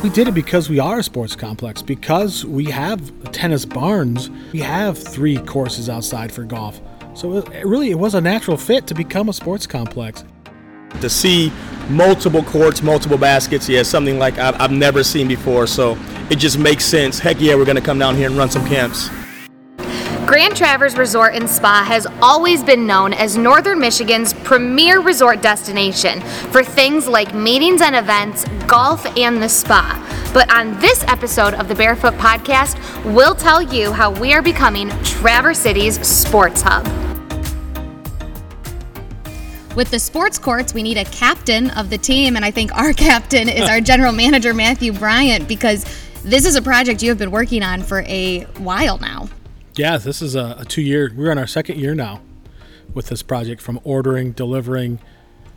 We 0.00 0.10
did 0.10 0.28
it 0.28 0.34
because 0.34 0.70
we 0.70 0.78
are 0.78 1.00
a 1.00 1.02
sports 1.02 1.34
complex, 1.34 1.82
because 1.82 2.44
we 2.44 2.66
have 2.66 3.32
tennis 3.32 3.64
barns, 3.64 4.30
we 4.52 4.60
have 4.60 4.96
three 4.96 5.38
courses 5.38 5.88
outside 5.88 6.30
for 6.30 6.44
golf. 6.44 6.80
So 7.14 7.38
it 7.38 7.66
really, 7.66 7.90
it 7.90 7.98
was 7.98 8.14
a 8.14 8.20
natural 8.20 8.56
fit 8.56 8.86
to 8.86 8.94
become 8.94 9.28
a 9.28 9.32
sports 9.32 9.66
complex. 9.66 10.22
To 11.00 11.10
see 11.10 11.52
multiple 11.90 12.44
courts, 12.44 12.80
multiple 12.80 13.18
baskets, 13.18 13.68
yeah, 13.68 13.82
something 13.82 14.20
like 14.20 14.38
I've, 14.38 14.60
I've 14.60 14.70
never 14.70 15.02
seen 15.02 15.26
before. 15.26 15.66
So 15.66 15.98
it 16.30 16.36
just 16.36 16.60
makes 16.60 16.84
sense. 16.84 17.18
Heck 17.18 17.40
yeah, 17.40 17.56
we're 17.56 17.64
going 17.64 17.74
to 17.74 17.82
come 17.82 17.98
down 17.98 18.14
here 18.14 18.28
and 18.28 18.36
run 18.36 18.50
some 18.50 18.64
camps. 18.68 19.10
Grand 20.28 20.54
Traverse 20.54 20.98
Resort 20.98 21.34
and 21.34 21.48
Spa 21.48 21.82
has 21.88 22.06
always 22.20 22.62
been 22.62 22.86
known 22.86 23.14
as 23.14 23.38
Northern 23.38 23.80
Michigan's 23.80 24.34
premier 24.34 25.00
resort 25.00 25.40
destination 25.40 26.20
for 26.52 26.62
things 26.62 27.08
like 27.08 27.34
meetings 27.34 27.80
and 27.80 27.96
events, 27.96 28.44
golf, 28.66 29.06
and 29.16 29.42
the 29.42 29.48
spa. 29.48 30.30
But 30.34 30.54
on 30.54 30.78
this 30.80 31.02
episode 31.04 31.54
of 31.54 31.66
the 31.66 31.74
Barefoot 31.74 32.12
Podcast, 32.16 32.76
we'll 33.14 33.34
tell 33.34 33.62
you 33.62 33.90
how 33.90 34.10
we 34.10 34.34
are 34.34 34.42
becoming 34.42 34.90
Traverse 35.02 35.60
City's 35.60 35.98
sports 36.06 36.60
hub. 36.60 36.84
With 39.74 39.90
the 39.90 39.98
sports 39.98 40.38
courts, 40.38 40.74
we 40.74 40.82
need 40.82 40.98
a 40.98 41.06
captain 41.06 41.70
of 41.70 41.88
the 41.88 41.96
team, 41.96 42.36
and 42.36 42.44
I 42.44 42.50
think 42.50 42.70
our 42.76 42.92
captain 43.08 43.48
is 43.48 43.66
our 43.66 43.80
general 43.80 44.12
manager, 44.12 44.52
Matthew 44.52 44.92
Bryant, 44.92 45.48
because 45.48 45.86
this 46.22 46.44
is 46.44 46.54
a 46.54 46.60
project 46.60 47.02
you 47.02 47.08
have 47.08 47.16
been 47.16 47.30
working 47.30 47.62
on 47.62 47.80
for 47.80 48.02
a 48.02 48.40
while 48.58 48.98
now. 48.98 49.30
Yeah, 49.78 49.96
this 49.96 50.20
is 50.20 50.34
a, 50.34 50.56
a 50.58 50.64
two 50.64 50.82
year, 50.82 51.12
we're 51.14 51.30
on 51.30 51.38
our 51.38 51.46
second 51.46 51.78
year 51.78 51.94
now 51.94 52.20
with 52.94 53.06
this 53.06 53.22
project 53.22 53.62
from 53.62 53.78
ordering, 53.84 54.32
delivering 54.32 54.98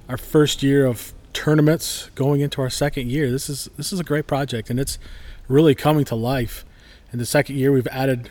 our 0.07 0.15
first 0.17 0.61
year 0.61 0.85
of 0.85 1.11
tournaments 1.33 2.11
going 2.13 2.41
into 2.41 2.61
our 2.61 2.69
second 2.69 3.09
year. 3.09 3.31
This 3.31 3.49
is 3.49 3.67
this 3.77 3.91
is 3.91 3.99
a 3.99 4.03
great 4.03 4.27
project 4.27 4.69
and 4.69 4.79
it's 4.79 4.99
really 5.47 5.73
coming 5.73 6.05
to 6.05 6.13
life. 6.13 6.63
In 7.11 7.17
the 7.17 7.25
second 7.25 7.55
year 7.55 7.71
we've 7.71 7.87
added 7.87 8.29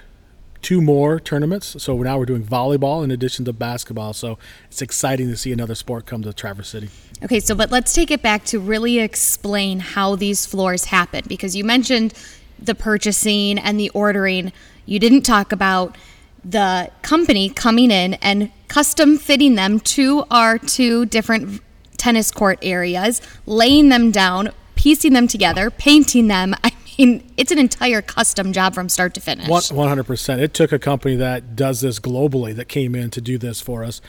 two 0.62 0.80
more 0.80 1.18
tournaments. 1.18 1.82
So 1.82 2.00
now 2.00 2.18
we're 2.18 2.26
doing 2.26 2.44
volleyball 2.44 3.02
in 3.02 3.10
addition 3.10 3.44
to 3.46 3.52
basketball. 3.52 4.12
So 4.12 4.38
it's 4.66 4.82
exciting 4.82 5.26
to 5.26 5.36
see 5.36 5.50
another 5.50 5.74
sport 5.74 6.06
come 6.06 6.22
to 6.22 6.32
Traverse 6.32 6.68
City. 6.68 6.88
Okay, 7.24 7.40
so 7.40 7.56
but 7.56 7.72
let's 7.72 7.92
take 7.92 8.12
it 8.12 8.22
back 8.22 8.44
to 8.44 8.60
really 8.60 9.00
explain 9.00 9.80
how 9.80 10.14
these 10.14 10.46
floors 10.46 10.84
happen 10.84 11.24
because 11.26 11.56
you 11.56 11.64
mentioned 11.64 12.14
the 12.62 12.74
purchasing 12.74 13.58
and 13.58 13.78
the 13.78 13.90
ordering 13.90 14.52
you 14.86 14.98
didn't 14.98 15.22
talk 15.22 15.52
about 15.52 15.96
the 16.44 16.90
company 17.02 17.48
coming 17.48 17.90
in 17.90 18.14
and 18.14 18.50
custom 18.68 19.18
fitting 19.18 19.54
them 19.54 19.78
to 19.80 20.24
our 20.30 20.58
two 20.58 21.06
different 21.06 21.60
tennis 21.96 22.30
court 22.30 22.58
areas, 22.62 23.20
laying 23.46 23.88
them 23.88 24.10
down, 24.10 24.50
piecing 24.74 25.12
them 25.12 25.28
together, 25.28 25.70
painting 25.70 26.28
them. 26.28 26.54
I 26.64 26.72
mean, 26.98 27.32
it's 27.36 27.52
an 27.52 27.58
entire 27.58 28.02
custom 28.02 28.52
job 28.52 28.74
from 28.74 28.88
start 28.88 29.14
to 29.14 29.20
finish. 29.20 29.48
100%. 29.48 30.38
It 30.38 30.52
took 30.52 30.72
a 30.72 30.78
company 30.78 31.16
that 31.16 31.56
does 31.56 31.80
this 31.80 31.98
globally 31.98 32.54
that 32.56 32.68
came 32.68 32.94
in 32.94 33.10
to 33.10 33.20
do 33.20 33.38
this 33.38 33.60
for 33.60 33.84
us. 33.84 34.00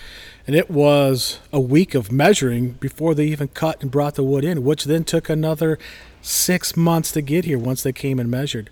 And 0.46 0.56
it 0.56 0.70
was 0.70 1.40
a 1.54 1.60
week 1.60 1.96
of 1.96 2.12
measuring 2.12 2.72
before 2.72 3.14
they 3.14 3.26
even 3.28 3.50
cut 3.50 3.82
and 3.82 3.92
brought 3.92 4.16
the 4.16 4.24
wood 4.24 4.44
in, 4.44 4.64
which 4.64 4.86
then 4.86 5.04
took 5.04 5.30
another 5.30 5.78
six 6.22 6.78
months 6.78 7.12
to 7.14 7.22
get 7.22 7.46
here 7.46 7.58
once 7.58 7.82
they 7.84 7.92
came 7.92 8.20
and 8.20 8.30
measured. 8.30 8.70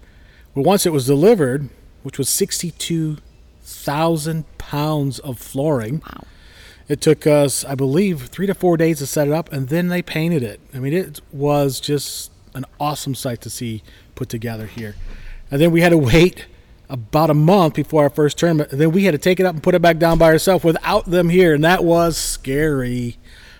But 0.53 0.61
once 0.61 0.85
it 0.85 0.93
was 0.93 1.05
delivered, 1.05 1.69
which 2.03 2.17
was 2.17 2.29
62,000 2.29 4.57
pounds 4.57 5.19
of 5.19 5.37
flooring. 5.37 6.01
Wow. 6.05 6.23
It 6.87 7.01
took 7.01 7.27
us, 7.27 7.65
I 7.65 7.75
believe, 7.75 8.27
three 8.27 8.47
to 8.47 8.55
four 8.55 8.77
days 8.77 8.99
to 8.99 9.05
set 9.05 9.27
it 9.27 9.33
up, 9.33 9.51
and 9.53 9.67
then 9.69 9.89
they 9.89 10.01
painted 10.01 10.41
it. 10.41 10.59
I 10.73 10.79
mean, 10.79 10.93
it 10.93 11.21
was 11.31 11.79
just 11.79 12.31
an 12.55 12.65
awesome 12.79 13.13
sight 13.13 13.41
to 13.41 13.49
see 13.49 13.83
put 14.15 14.29
together 14.29 14.65
here. 14.65 14.95
And 15.51 15.61
then 15.61 15.69
we 15.71 15.81
had 15.81 15.89
to 15.89 15.97
wait 15.97 16.47
about 16.89 17.29
a 17.29 17.35
month 17.35 17.75
before 17.75 18.01
our 18.03 18.09
first 18.09 18.39
tournament. 18.39 18.71
And 18.71 18.81
then 18.81 18.91
we 18.91 19.03
had 19.03 19.11
to 19.11 19.19
take 19.19 19.39
it 19.39 19.45
up 19.45 19.53
and 19.53 19.61
put 19.61 19.75
it 19.75 19.81
back 19.81 19.99
down 19.99 20.17
by 20.17 20.31
ourselves 20.31 20.63
without 20.63 21.05
them 21.05 21.29
here, 21.29 21.53
and 21.53 21.63
that 21.63 21.83
was 21.83 22.17
scary 22.17 23.17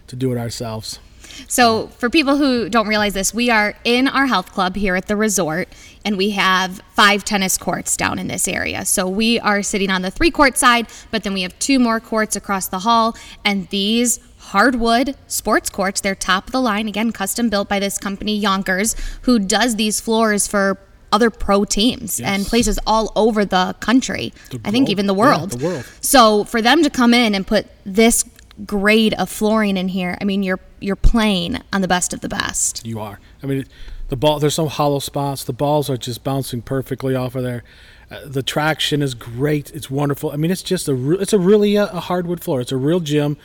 to 0.08 0.16
do 0.16 0.32
it 0.32 0.40
ourselves. 0.40 1.00
So, 1.48 1.88
for 1.88 2.10
people 2.10 2.38
who 2.38 2.70
don't 2.70 2.88
realize 2.88 3.14
this, 3.14 3.34
we 3.34 3.50
are 3.50 3.76
in 3.84 4.08
our 4.08 4.28
health 4.28 4.52
club 4.52 4.76
here 4.76 4.96
at 4.96 5.08
the 5.08 5.16
resort, 5.16 5.70
and 6.06 6.18
we 6.18 6.32
have 6.32 6.82
five 6.94 7.24
tennis 7.24 7.58
courts 7.58 7.98
down 7.98 8.20
in 8.20 8.28
this 8.28 8.48
area. 8.48 8.86
So, 8.86 9.08
we 9.08 9.40
are 9.40 9.64
sitting 9.64 9.90
on 9.90 10.02
the 10.02 10.12
three 10.12 10.32
court 10.32 10.58
side, 10.58 10.88
but 11.12 11.24
then 11.24 11.34
we 11.34 11.42
have 11.42 11.58
two 11.60 11.80
more 11.80 12.00
courts 12.00 12.36
across 12.36 12.68
the 12.68 12.80
hall, 12.80 13.16
and 13.44 13.68
these 13.70 14.20
hardwood 14.38 15.16
sports 15.28 15.70
courts, 15.70 16.02
they're 16.02 16.16
top 16.16 16.48
of 16.48 16.52
the 16.52 16.62
line, 16.62 16.88
again, 16.88 17.12
custom 17.12 17.50
built 17.50 17.70
by 17.70 17.80
this 17.80 17.98
company, 17.98 18.42
Junckers, 18.42 18.96
who 19.24 19.38
does 19.38 19.76
these 19.76 20.00
floors 20.00 20.48
for 20.48 20.80
other 21.12 21.30
pro 21.30 21.66
teams 21.66 22.20
yes. 22.20 22.30
and 22.30 22.46
places 22.46 22.80
all 22.86 23.12
over 23.16 23.46
the 23.46 23.76
country. 23.80 24.34
The 24.52 24.62
I 24.66 24.72
think 24.72 24.90
even 24.90 25.08
the 25.08 25.14
world. 25.14 25.54
Yeah, 25.54 25.58
the 25.58 25.66
world. 25.66 25.86
So 26.02 26.44
for 26.44 26.62
them 26.62 26.84
to 26.84 26.90
come 26.90 27.14
in 27.14 27.36
and 27.36 27.46
put 27.46 27.68
this 27.86 28.26
grade 28.66 29.14
of 29.16 29.30
flooring 29.30 29.78
in 29.78 29.88
here, 29.88 30.18
I 30.20 30.24
mean, 30.24 30.44
you're 30.44 30.60
you're 30.82 30.96
playing 30.96 31.62
on 31.72 31.82
the 31.82 31.88
best 31.88 32.14
of 32.14 32.22
the 32.22 32.30
best. 32.30 32.86
You 32.86 33.00
are. 33.00 33.20
I 33.44 33.46
mean, 33.46 33.66
the 34.10 34.16
ball. 34.16 34.40
There's 34.40 34.58
no 34.58 34.68
hollow 34.68 35.00
spots. 35.00 35.44
The 35.44 35.54
balls 35.54 35.90
are 35.90 35.98
just 35.98 36.24
bouncing 36.24 36.62
perfectly 36.62 37.16
off 37.16 37.36
of 37.36 37.44
there. 37.44 37.64
Uh, 38.12 38.22
the 38.26 38.44
traction 38.44 39.02
is 39.02 39.14
great. 39.14 39.72
It's 39.72 39.90
wonderful. 39.90 40.32
I 40.32 40.36
mean, 40.36 40.52
it's 40.52 40.64
just 40.64 40.88
a. 40.88 40.94
Re- 40.94 41.18
it's 41.20 41.34
a 41.34 41.40
really 41.40 41.76
a, 41.76 41.86
uh, 41.86 41.98
a, 41.98 42.00
hardwood 42.02 42.42
floor. 42.42 42.60
It's 42.62 42.72
a 42.72 42.78
real 42.78 43.00
gym 43.00 43.38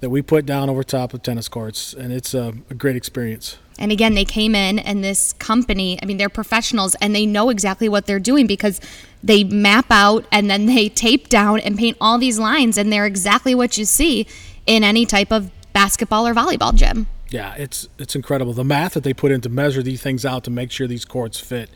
that 0.00 0.10
we 0.10 0.22
put 0.22 0.44
down 0.46 0.68
over 0.68 0.82
top 0.82 1.14
of 1.14 1.22
tennis 1.22 1.48
courts, 1.48 1.92
and 1.92 2.12
it's 2.12 2.34
a, 2.34 2.54
a 2.70 2.74
great 2.74 2.96
experience. 2.96 3.58
And 3.78 3.92
again, 3.92 4.14
they 4.14 4.24
came 4.24 4.54
in, 4.54 4.78
and 4.78 5.04
this 5.04 5.34
company. 5.34 5.98
I 6.02 6.06
mean, 6.06 6.16
they're 6.16 6.30
professionals, 6.30 6.94
and 6.96 7.14
they 7.14 7.26
know 7.26 7.50
exactly 7.50 7.88
what 7.88 8.06
they're 8.06 8.18
doing 8.18 8.46
because 8.46 8.80
they 9.22 9.44
map 9.44 9.86
out 9.90 10.24
and 10.30 10.48
then 10.48 10.66
they 10.66 10.88
tape 10.88 11.28
down 11.28 11.60
and 11.60 11.76
paint 11.76 11.96
all 12.00 12.16
these 12.16 12.38
lines, 12.38 12.78
and 12.78 12.90
they're 12.90 13.06
exactly 13.06 13.54
what 13.54 13.76
you 13.76 13.84
see 13.84 14.26
in 14.66 14.82
any 14.82 15.06
type 15.06 15.30
of 15.30 15.50
basketball 15.76 16.26
or 16.26 16.32
volleyball 16.32 16.74
gym. 16.74 17.06
Yeah, 17.28 17.54
it's 17.54 17.86
it's 17.98 18.16
incredible 18.16 18.54
the 18.54 18.64
math 18.64 18.94
that 18.94 19.04
they 19.04 19.12
put 19.12 19.30
in 19.30 19.42
to 19.42 19.50
measure 19.50 19.82
these 19.82 20.00
things 20.00 20.24
out 20.24 20.42
to 20.44 20.50
make 20.50 20.70
sure 20.70 20.86
these 20.86 21.04
courts 21.04 21.38
fit, 21.38 21.68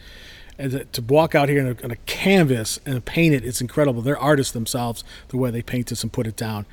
and 0.59 0.91
to 0.91 1.03
walk 1.03 1.34
out 1.34 1.50
here 1.50 1.61
on 1.61 1.77
a, 1.78 1.84
on 1.84 1.91
a 1.91 1.97
canvas 2.06 2.81
and 2.87 3.05
paint 3.05 3.34
it. 3.34 3.44
It's 3.44 3.60
incredible. 3.60 4.00
They're 4.00 4.19
artists 4.19 4.53
themselves 4.53 5.05
the 5.28 5.37
way 5.37 5.50
they 5.50 5.60
paint 5.60 5.89
this 5.89 6.03
and 6.03 6.10
put 6.10 6.27
it 6.27 6.37
down, 6.37 6.65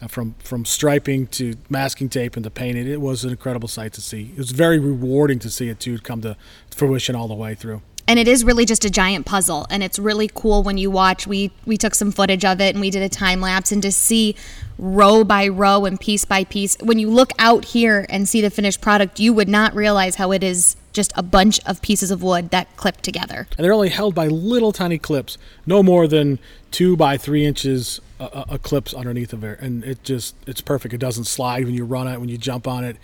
uh, 0.00 0.08
from 0.08 0.34
from 0.40 0.64
striping 0.64 1.28
to 1.38 1.54
masking 1.70 2.08
tape 2.08 2.34
and 2.34 2.42
to 2.42 2.50
painting. 2.50 2.88
It 2.88 3.00
was 3.00 3.22
an 3.22 3.30
incredible 3.30 3.68
sight 3.68 3.92
to 3.92 4.00
see. 4.00 4.32
It 4.32 4.38
was 4.38 4.50
very 4.50 4.80
rewarding 4.80 5.38
to 5.38 5.50
see 5.50 5.68
it 5.68 5.78
too 5.78 5.98
come 5.98 6.20
to 6.22 6.36
fruition 6.70 7.14
all 7.14 7.28
the 7.28 7.34
way 7.34 7.54
through 7.54 7.80
and 8.12 8.18
it 8.18 8.28
is 8.28 8.44
really 8.44 8.66
just 8.66 8.84
a 8.84 8.90
giant 8.90 9.24
puzzle 9.24 9.66
and 9.70 9.82
it's 9.82 9.98
really 9.98 10.28
cool 10.34 10.62
when 10.62 10.76
you 10.76 10.90
watch. 10.90 11.26
We 11.26 11.50
we 11.64 11.78
took 11.78 11.94
some 11.94 12.12
footage 12.12 12.44
of 12.44 12.60
it 12.60 12.74
and 12.74 12.80
we 12.82 12.90
did 12.90 13.02
a 13.02 13.08
time 13.08 13.40
lapse 13.40 13.72
and 13.72 13.80
to 13.80 13.90
see 13.90 14.36
row 14.76 15.24
by 15.24 15.48
row 15.48 15.86
and 15.86 15.98
piece 15.98 16.26
by 16.26 16.44
piece 16.44 16.76
when 16.82 16.98
you 16.98 17.08
look 17.08 17.32
out 17.38 17.64
here 17.64 18.04
and 18.10 18.28
see 18.28 18.42
the 18.42 18.50
finished 18.50 18.82
product 18.82 19.18
you 19.18 19.32
would 19.32 19.48
not 19.48 19.74
realize 19.74 20.16
how 20.16 20.30
it 20.30 20.44
is 20.44 20.76
just 20.92 21.12
a 21.16 21.22
bunch 21.22 21.60
of 21.66 21.80
pieces 21.82 22.10
of 22.10 22.22
wood 22.22 22.50
that 22.50 22.74
clip 22.76 23.00
together 23.00 23.46
and 23.56 23.64
they're 23.64 23.72
only 23.72 23.88
held 23.88 24.14
by 24.14 24.26
little 24.26 24.72
tiny 24.72 24.98
clips 24.98 25.38
no 25.66 25.82
more 25.82 26.06
than 26.06 26.38
two 26.70 26.96
by 26.96 27.16
three 27.16 27.44
inches 27.44 28.00
uh, 28.20 28.24
uh, 28.24 28.44
uh 28.50 28.58
clips 28.58 28.94
underneath 28.94 29.32
of 29.32 29.42
it 29.44 29.58
and 29.60 29.84
it 29.84 30.02
just 30.04 30.34
it's 30.46 30.60
perfect 30.60 30.94
it 30.94 30.98
doesn't 30.98 31.24
slide 31.24 31.64
when 31.64 31.74
you 31.74 31.84
run 31.84 32.06
it 32.06 32.20
when 32.20 32.28
you 32.28 32.38
jump 32.38 32.66
on 32.66 32.84
it 32.84 32.96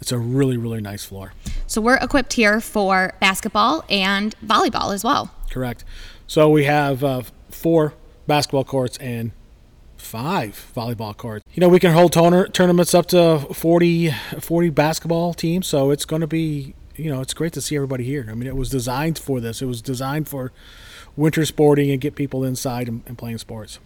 it's 0.00 0.12
a 0.12 0.18
really, 0.18 0.56
really 0.56 0.80
nice 0.80 1.04
floor. 1.04 1.32
So 1.66 1.80
we're 1.80 1.96
equipped 1.96 2.34
here 2.34 2.60
for 2.60 3.14
basketball 3.20 3.84
and 3.88 4.34
volleyball 4.44 4.94
as 4.94 5.02
well. 5.02 5.30
Correct. 5.50 5.84
So 6.26 6.48
we 6.50 6.64
have 6.64 7.02
uh, 7.02 7.22
four 7.50 7.94
basketball 8.26 8.64
courts 8.64 8.98
and 8.98 9.32
five 9.96 10.70
volleyball 10.76 11.16
courts. 11.16 11.44
You 11.54 11.60
know, 11.60 11.68
we 11.68 11.80
can 11.80 11.92
hold 11.92 12.12
toner- 12.12 12.48
tournaments 12.48 12.94
up 12.94 13.06
to 13.06 13.40
40, 13.52 14.10
40 14.40 14.70
basketball 14.70 15.34
teams. 15.34 15.66
So 15.66 15.90
it's 15.90 16.04
going 16.04 16.20
to 16.20 16.26
be, 16.26 16.74
you 16.96 17.10
know, 17.10 17.20
it's 17.20 17.34
great 17.34 17.52
to 17.54 17.60
see 17.60 17.76
everybody 17.76 18.04
here. 18.04 18.26
I 18.30 18.34
mean, 18.34 18.46
it 18.46 18.56
was 18.56 18.70
designed 18.70 19.18
for 19.18 19.40
this. 19.40 19.62
It 19.62 19.66
was 19.66 19.82
designed 19.82 20.28
for 20.28 20.52
winter 21.16 21.44
sporting 21.44 21.90
and 21.90 22.00
get 22.00 22.14
people 22.14 22.44
inside 22.44 22.88
and, 22.88 23.02
and 23.06 23.16
playing 23.16 23.38
sports. 23.38 23.78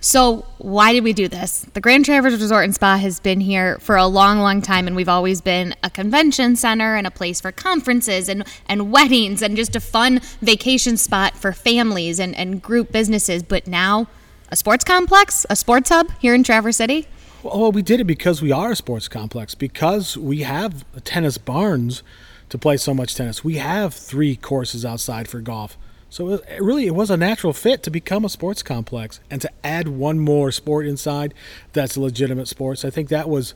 So, 0.00 0.44
why 0.58 0.92
did 0.92 1.02
we 1.02 1.12
do 1.12 1.26
this? 1.26 1.66
The 1.72 1.80
Grand 1.80 2.04
Traverse 2.04 2.40
Resort 2.40 2.64
and 2.64 2.74
Spa 2.74 2.96
has 2.98 3.18
been 3.18 3.40
here 3.40 3.78
for 3.80 3.96
a 3.96 4.06
long, 4.06 4.38
long 4.38 4.62
time, 4.62 4.86
and 4.86 4.94
we've 4.94 5.08
always 5.08 5.40
been 5.40 5.74
a 5.82 5.90
convention 5.90 6.54
center 6.54 6.94
and 6.94 7.06
a 7.06 7.10
place 7.10 7.40
for 7.40 7.50
conferences 7.50 8.28
and, 8.28 8.44
and 8.68 8.92
weddings 8.92 9.42
and 9.42 9.56
just 9.56 9.74
a 9.74 9.80
fun 9.80 10.20
vacation 10.42 10.96
spot 10.96 11.36
for 11.36 11.52
families 11.52 12.20
and, 12.20 12.36
and 12.36 12.62
group 12.62 12.92
businesses. 12.92 13.42
But 13.42 13.66
now, 13.66 14.06
a 14.50 14.54
sports 14.54 14.84
complex, 14.84 15.44
a 15.50 15.56
sports 15.56 15.88
hub 15.88 16.12
here 16.20 16.34
in 16.34 16.44
Traverse 16.44 16.76
City? 16.76 17.08
Well, 17.42 17.72
we 17.72 17.82
did 17.82 18.00
it 18.00 18.04
because 18.04 18.42
we 18.42 18.52
are 18.52 18.72
a 18.72 18.76
sports 18.76 19.08
complex, 19.08 19.54
because 19.54 20.16
we 20.16 20.42
have 20.42 20.84
tennis 21.04 21.38
barns 21.38 22.02
to 22.48 22.58
play 22.58 22.76
so 22.76 22.94
much 22.94 23.14
tennis. 23.14 23.44
We 23.44 23.56
have 23.56 23.94
three 23.94 24.36
courses 24.36 24.84
outside 24.84 25.28
for 25.28 25.40
golf. 25.40 25.76
So 26.08 26.34
it 26.34 26.62
really, 26.62 26.86
it 26.86 26.94
was 26.94 27.10
a 27.10 27.16
natural 27.16 27.52
fit 27.52 27.82
to 27.82 27.90
become 27.90 28.24
a 28.24 28.28
sports 28.28 28.62
complex 28.62 29.20
and 29.30 29.42
to 29.42 29.50
add 29.64 29.88
one 29.88 30.18
more 30.18 30.52
sport 30.52 30.86
inside 30.86 31.34
that's 31.72 31.96
legitimate 31.96 32.48
sports. 32.48 32.84
I 32.84 32.90
think 32.90 33.08
that 33.08 33.28
was 33.28 33.54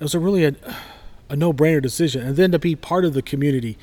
it 0.00 0.02
was 0.02 0.14
a 0.14 0.18
really 0.18 0.44
a, 0.44 0.56
a 1.28 1.36
no-brainer 1.36 1.82
decision, 1.82 2.26
and 2.26 2.36
then 2.36 2.50
to 2.52 2.58
be 2.58 2.74
part 2.74 3.04
of 3.04 3.14
the 3.14 3.22
community. 3.22 3.78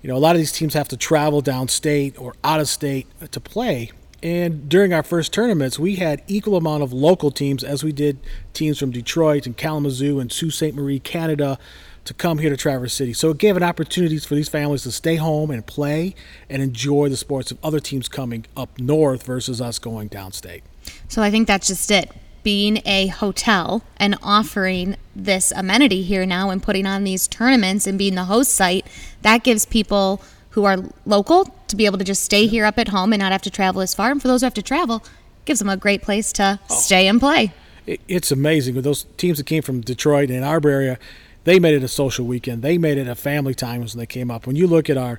You 0.00 0.08
know, 0.08 0.16
a 0.16 0.18
lot 0.18 0.34
of 0.34 0.40
these 0.40 0.52
teams 0.52 0.74
have 0.74 0.88
to 0.88 0.96
travel 0.96 1.42
downstate 1.42 2.20
or 2.20 2.34
out 2.42 2.58
of 2.58 2.68
state 2.68 3.06
to 3.30 3.40
play. 3.40 3.92
And 4.22 4.68
during 4.68 4.92
our 4.92 5.02
first 5.02 5.32
tournaments, 5.32 5.78
we 5.78 5.96
had 5.96 6.22
equal 6.26 6.56
amount 6.56 6.84
of 6.84 6.92
local 6.92 7.30
teams 7.30 7.62
as 7.62 7.84
we 7.84 7.92
did 7.92 8.18
teams 8.52 8.78
from 8.78 8.92
Detroit 8.92 9.46
and 9.46 9.56
Kalamazoo 9.56 10.20
and 10.20 10.32
Sault 10.32 10.52
Ste. 10.52 10.74
Marie, 10.74 11.00
Canada, 11.00 11.58
to 12.04 12.14
come 12.14 12.38
here 12.38 12.50
to 12.50 12.56
Traverse 12.56 12.92
City. 12.92 13.12
So 13.12 13.30
it 13.30 13.38
gave 13.38 13.56
an 13.56 13.62
opportunities 13.62 14.24
for 14.24 14.34
these 14.34 14.48
families 14.48 14.82
to 14.82 14.92
stay 14.92 15.16
home 15.16 15.50
and 15.50 15.64
play 15.64 16.14
and 16.48 16.62
enjoy 16.62 17.08
the 17.08 17.16
sports 17.16 17.50
of 17.50 17.58
other 17.62 17.80
teams 17.80 18.08
coming 18.08 18.46
up 18.56 18.78
north 18.78 19.24
versus 19.24 19.60
us 19.60 19.78
going 19.78 20.08
downstate. 20.08 20.62
So 21.08 21.22
I 21.22 21.30
think 21.30 21.46
that's 21.46 21.68
just 21.68 21.90
it. 21.90 22.10
Being 22.42 22.82
a 22.84 23.06
hotel 23.06 23.84
and 23.98 24.16
offering 24.20 24.96
this 25.14 25.52
amenity 25.52 26.02
here 26.02 26.26
now 26.26 26.50
and 26.50 26.60
putting 26.60 26.86
on 26.86 27.04
these 27.04 27.28
tournaments 27.28 27.86
and 27.86 27.96
being 27.96 28.16
the 28.16 28.24
host 28.24 28.52
site, 28.52 28.84
that 29.22 29.44
gives 29.44 29.64
people 29.64 30.20
who 30.50 30.64
are 30.64 30.78
local 31.06 31.54
to 31.68 31.76
be 31.76 31.86
able 31.86 31.98
to 31.98 32.04
just 32.04 32.24
stay 32.24 32.48
here 32.48 32.64
up 32.64 32.78
at 32.78 32.88
home 32.88 33.12
and 33.12 33.20
not 33.20 33.30
have 33.30 33.42
to 33.42 33.50
travel 33.50 33.80
as 33.80 33.94
far. 33.94 34.10
And 34.10 34.20
for 34.20 34.26
those 34.26 34.40
who 34.40 34.46
have 34.46 34.54
to 34.54 34.62
travel, 34.62 35.04
gives 35.44 35.60
them 35.60 35.68
a 35.68 35.76
great 35.76 36.02
place 36.02 36.32
to 36.32 36.58
oh. 36.68 36.74
stay 36.74 37.06
and 37.06 37.20
play. 37.20 37.52
It's 37.86 38.30
amazing 38.30 38.74
with 38.74 38.84
those 38.84 39.06
teams 39.16 39.38
that 39.38 39.46
came 39.46 39.62
from 39.62 39.80
Detroit 39.80 40.30
and 40.30 40.44
our 40.44 40.60
area 40.68 40.98
they 41.44 41.58
made 41.58 41.74
it 41.74 41.82
a 41.82 41.88
social 41.88 42.26
weekend. 42.26 42.62
They 42.62 42.78
made 42.78 42.98
it 42.98 43.08
a 43.08 43.14
family 43.14 43.54
time 43.54 43.80
when 43.80 43.88
they 43.94 44.06
came 44.06 44.30
up. 44.30 44.46
When 44.46 44.56
you 44.56 44.66
look 44.66 44.88
at 44.88 44.96
our 44.96 45.18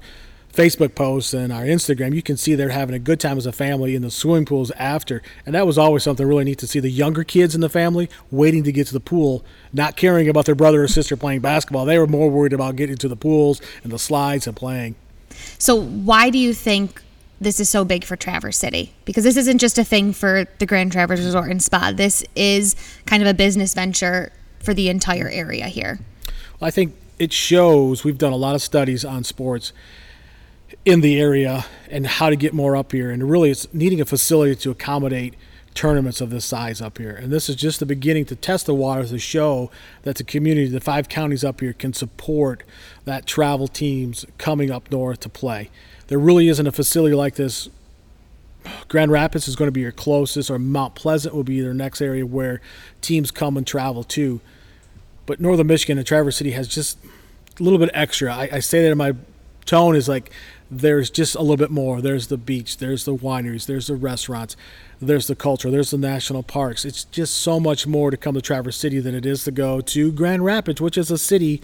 Facebook 0.54 0.94
posts 0.94 1.34
and 1.34 1.52
our 1.52 1.64
Instagram, 1.64 2.14
you 2.14 2.22
can 2.22 2.38
see 2.38 2.54
they're 2.54 2.70
having 2.70 2.94
a 2.94 3.00
good 3.00 3.20
time 3.20 3.38
as 3.38 3.46
a 3.46 3.52
family 3.52 3.96
in 3.96 4.04
the 4.04 4.12
swimming 4.12 4.46
pools 4.46 4.72
after. 4.72 5.22
And 5.46 5.56
that 5.56 5.66
was 5.66 5.78
always 5.78 6.04
something 6.04 6.26
really 6.26 6.44
neat 6.44 6.60
to 6.60 6.68
see 6.68 6.80
the 6.80 6.90
younger 6.90 7.24
kids 7.24 7.56
in 7.56 7.62
the 7.62 7.70
family 7.70 8.10
waiting 8.30 8.64
to 8.64 8.72
get 8.72 8.88
to 8.88 8.94
the 8.94 9.00
pool, 9.00 9.44
not 9.74 9.98
caring 9.98 10.30
about 10.30 10.46
their 10.46 10.56
brother 10.56 10.84
or 10.84 10.88
sister 10.88 11.18
playing 11.18 11.42
basketball. 11.42 11.86
They 11.86 11.98
were 11.98 12.08
more 12.08 12.30
worried 12.30 12.54
about 12.54 12.76
getting 12.76 12.98
to 12.98 13.08
the 13.08 13.16
pools 13.16 13.62
and 13.84 13.92
the 13.92 14.00
slides 14.00 14.46
and 14.46 14.56
playing. 14.56 14.96
So, 15.58 15.76
why 15.76 16.30
do 16.30 16.38
you 16.38 16.54
think 16.54 17.02
this 17.42 17.60
is 17.60 17.68
so 17.68 17.84
big 17.84 18.04
for 18.04 18.16
Traverse 18.16 18.58
City? 18.58 18.94
Because 19.06 19.24
this 19.24 19.36
isn't 19.36 19.58
just 19.58 19.80
a 19.80 19.84
thing 19.84 20.14
for 20.14 20.46
the 20.60 20.68
Grand 20.68 20.92
Traverse 20.92 21.20
Resort 21.20 21.50
and 21.50 21.62
Spa. 21.62 21.92
This 21.92 22.24
is 22.36 22.76
kind 23.08 23.24
of 23.24 23.28
a 23.28 23.34
business 23.34 23.74
venture 23.74 24.32
for 24.60 24.76
the 24.76 24.90
entire 24.90 25.28
area 25.30 25.66
here. 25.66 26.00
I 26.64 26.72
think 26.72 26.96
it 27.20 27.34
shows 27.34 28.04
we've 28.04 28.18
done 28.18 28.32
a 28.32 28.38
lot 28.38 28.56
of 28.56 28.62
studies 28.62 29.04
on 29.04 29.26
sports 29.26 29.74
in 30.86 31.02
the 31.02 31.20
area 31.20 31.66
and 31.90 32.08
how 32.08 32.30
to 32.30 32.38
get 32.38 32.54
more 32.54 32.78
up 32.78 32.94
here. 32.94 33.12
And 33.12 33.30
really, 33.30 33.52
it's 33.52 33.72
needing 33.74 34.00
a 34.00 34.06
facility 34.06 34.56
to 34.56 34.72
accommodate 34.72 35.36
tournaments 35.74 36.22
of 36.22 36.30
this 36.30 36.46
size 36.46 36.82
up 36.82 37.00
here. 37.00 37.12
And 37.12 37.34
this 37.34 37.50
is 37.50 37.58
just 37.58 37.80
the 37.80 37.86
beginning 37.86 38.26
to 38.26 38.36
test 38.36 38.66
the 38.66 38.74
waters 38.74 39.10
to 39.10 39.20
show 39.20 39.72
that 40.04 40.16
the 40.16 40.24
community, 40.24 40.68
the 40.70 40.80
five 40.80 41.10
counties 41.10 41.44
up 41.44 41.60
here, 41.60 41.74
can 41.74 41.92
support 41.92 42.64
that 43.04 43.26
travel 43.26 43.68
teams 43.68 44.26
coming 44.38 44.72
up 44.72 44.90
north 44.90 45.20
to 45.22 45.30
play. 45.30 45.70
There 46.08 46.20
really 46.20 46.48
isn't 46.48 46.66
a 46.66 46.72
facility 46.72 47.16
like 47.16 47.36
this. 47.36 47.70
Grand 48.88 49.12
Rapids 49.12 49.50
is 49.50 49.58
going 49.58 49.68
to 49.68 49.74
be 49.74 49.82
your 49.82 49.92
closest, 49.92 50.50
or 50.50 50.58
Mount 50.58 50.96
Pleasant 50.96 51.36
will 51.36 51.44
be 51.44 51.60
their 51.60 51.74
next 51.74 52.02
area 52.02 52.26
where 52.26 52.62
teams 53.02 53.32
come 53.32 53.58
and 53.58 53.68
travel 53.68 54.06
to. 54.06 54.40
But 55.26 55.40
Northern 55.40 55.68
Michigan 55.68 55.98
and 55.98 56.06
Traverse 56.06 56.38
City 56.38 56.52
has 56.52 56.68
just 56.68 56.98
a 57.60 57.64
little 57.64 57.80
bit 57.80 57.90
extra. 57.94 58.34
I, 58.34 58.50
I 58.54 58.60
say 58.60 58.84
that 58.84 58.92
in 58.92 58.98
my 58.98 59.14
tone 59.66 59.96
is 59.96 60.10
like 60.10 60.32
there's 60.70 61.10
just 61.10 61.36
a 61.36 61.42
little 61.42 61.58
bit 61.58 61.72
more. 61.72 62.02
There's 62.02 62.28
the 62.28 62.38
beach, 62.38 62.78
there's 62.78 63.06
the 63.06 63.16
wineries, 63.16 63.66
there's 63.66 63.88
the 63.88 63.96
restaurants, 63.96 64.56
there's 65.00 65.28
the 65.28 65.36
culture, 65.36 65.70
there's 65.70 65.92
the 65.92 65.98
national 65.98 66.44
parks. 66.44 66.86
It's 66.86 67.04
just 67.06 67.36
so 67.36 67.60
much 67.60 67.86
more 67.86 68.12
to 68.12 68.18
come 68.18 68.36
to 68.36 68.42
Traverse 68.42 68.78
City 68.78 69.00
than 69.00 69.16
it 69.16 69.26
is 69.26 69.44
to 69.44 69.52
go 69.52 69.82
to 69.82 70.12
Grand 70.12 70.44
Rapids, 70.44 70.82
which 70.82 70.98
is 70.98 71.12
a 71.12 71.18
city 71.18 71.62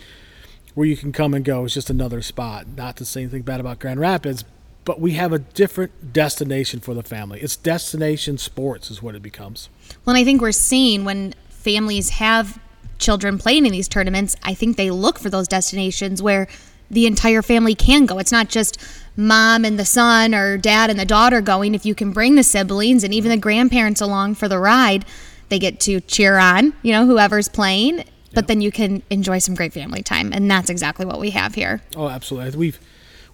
where 0.75 0.87
you 0.87 0.95
can 0.95 1.11
come 1.11 1.33
and 1.33 1.43
go. 1.43 1.65
It's 1.65 1.73
just 1.73 1.89
another 1.89 2.21
spot. 2.21 2.67
Not 2.67 2.97
to 2.97 3.05
say 3.05 3.21
anything 3.21 3.41
bad 3.41 3.59
about 3.59 3.79
Grand 3.79 3.99
Rapids, 3.99 4.45
but 4.85 4.99
we 4.99 5.13
have 5.13 5.33
a 5.33 5.39
different 5.39 6.13
destination 6.13 6.79
for 6.79 6.93
the 6.93 7.03
family. 7.03 7.39
It's 7.41 7.55
destination 7.55 8.37
sports 8.37 8.91
is 8.91 9.01
what 9.01 9.15
it 9.15 9.21
becomes. 9.21 9.69
Well, 10.05 10.15
and 10.15 10.21
I 10.21 10.23
think 10.23 10.41
we're 10.41 10.51
seeing 10.51 11.03
when 11.03 11.33
families 11.49 12.11
have 12.11 12.59
children 12.99 13.37
playing 13.37 13.65
in 13.65 13.71
these 13.71 13.87
tournaments, 13.87 14.35
I 14.43 14.53
think 14.53 14.77
they 14.77 14.91
look 14.91 15.17
for 15.17 15.29
those 15.29 15.47
destinations 15.47 16.21
where 16.21 16.47
the 16.91 17.05
entire 17.05 17.41
family 17.41 17.75
can 17.75 18.05
go. 18.05 18.19
It's 18.19 18.31
not 18.31 18.49
just 18.49 18.77
mom 19.15 19.65
and 19.65 19.77
the 19.77 19.85
son 19.85 20.33
or 20.33 20.57
dad 20.57 20.89
and 20.89 20.99
the 20.99 21.05
daughter 21.05 21.41
going. 21.41 21.75
If 21.75 21.85
you 21.85 21.95
can 21.95 22.11
bring 22.11 22.35
the 22.35 22.43
siblings 22.43 23.03
and 23.03 23.13
even 23.13 23.29
the 23.29 23.37
grandparents 23.37 24.01
along 24.01 24.35
for 24.35 24.47
the 24.47 24.59
ride, 24.59 25.05
they 25.49 25.59
get 25.59 25.79
to 25.81 25.99
cheer 26.01 26.37
on, 26.37 26.73
you 26.81 26.91
know, 26.91 27.05
whoever's 27.05 27.47
playing, 27.47 28.03
but 28.33 28.47
then 28.47 28.61
you 28.61 28.71
can 28.71 29.01
enjoy 29.09 29.39
some 29.39 29.55
great 29.55 29.73
family 29.73 30.01
time. 30.01 30.31
And 30.31 30.49
that's 30.49 30.69
exactly 30.69 31.05
what 31.05 31.19
we 31.19 31.31
have 31.31 31.55
here. 31.55 31.81
Oh, 31.95 32.09
absolutely. 32.09 32.57
We've 32.57 32.79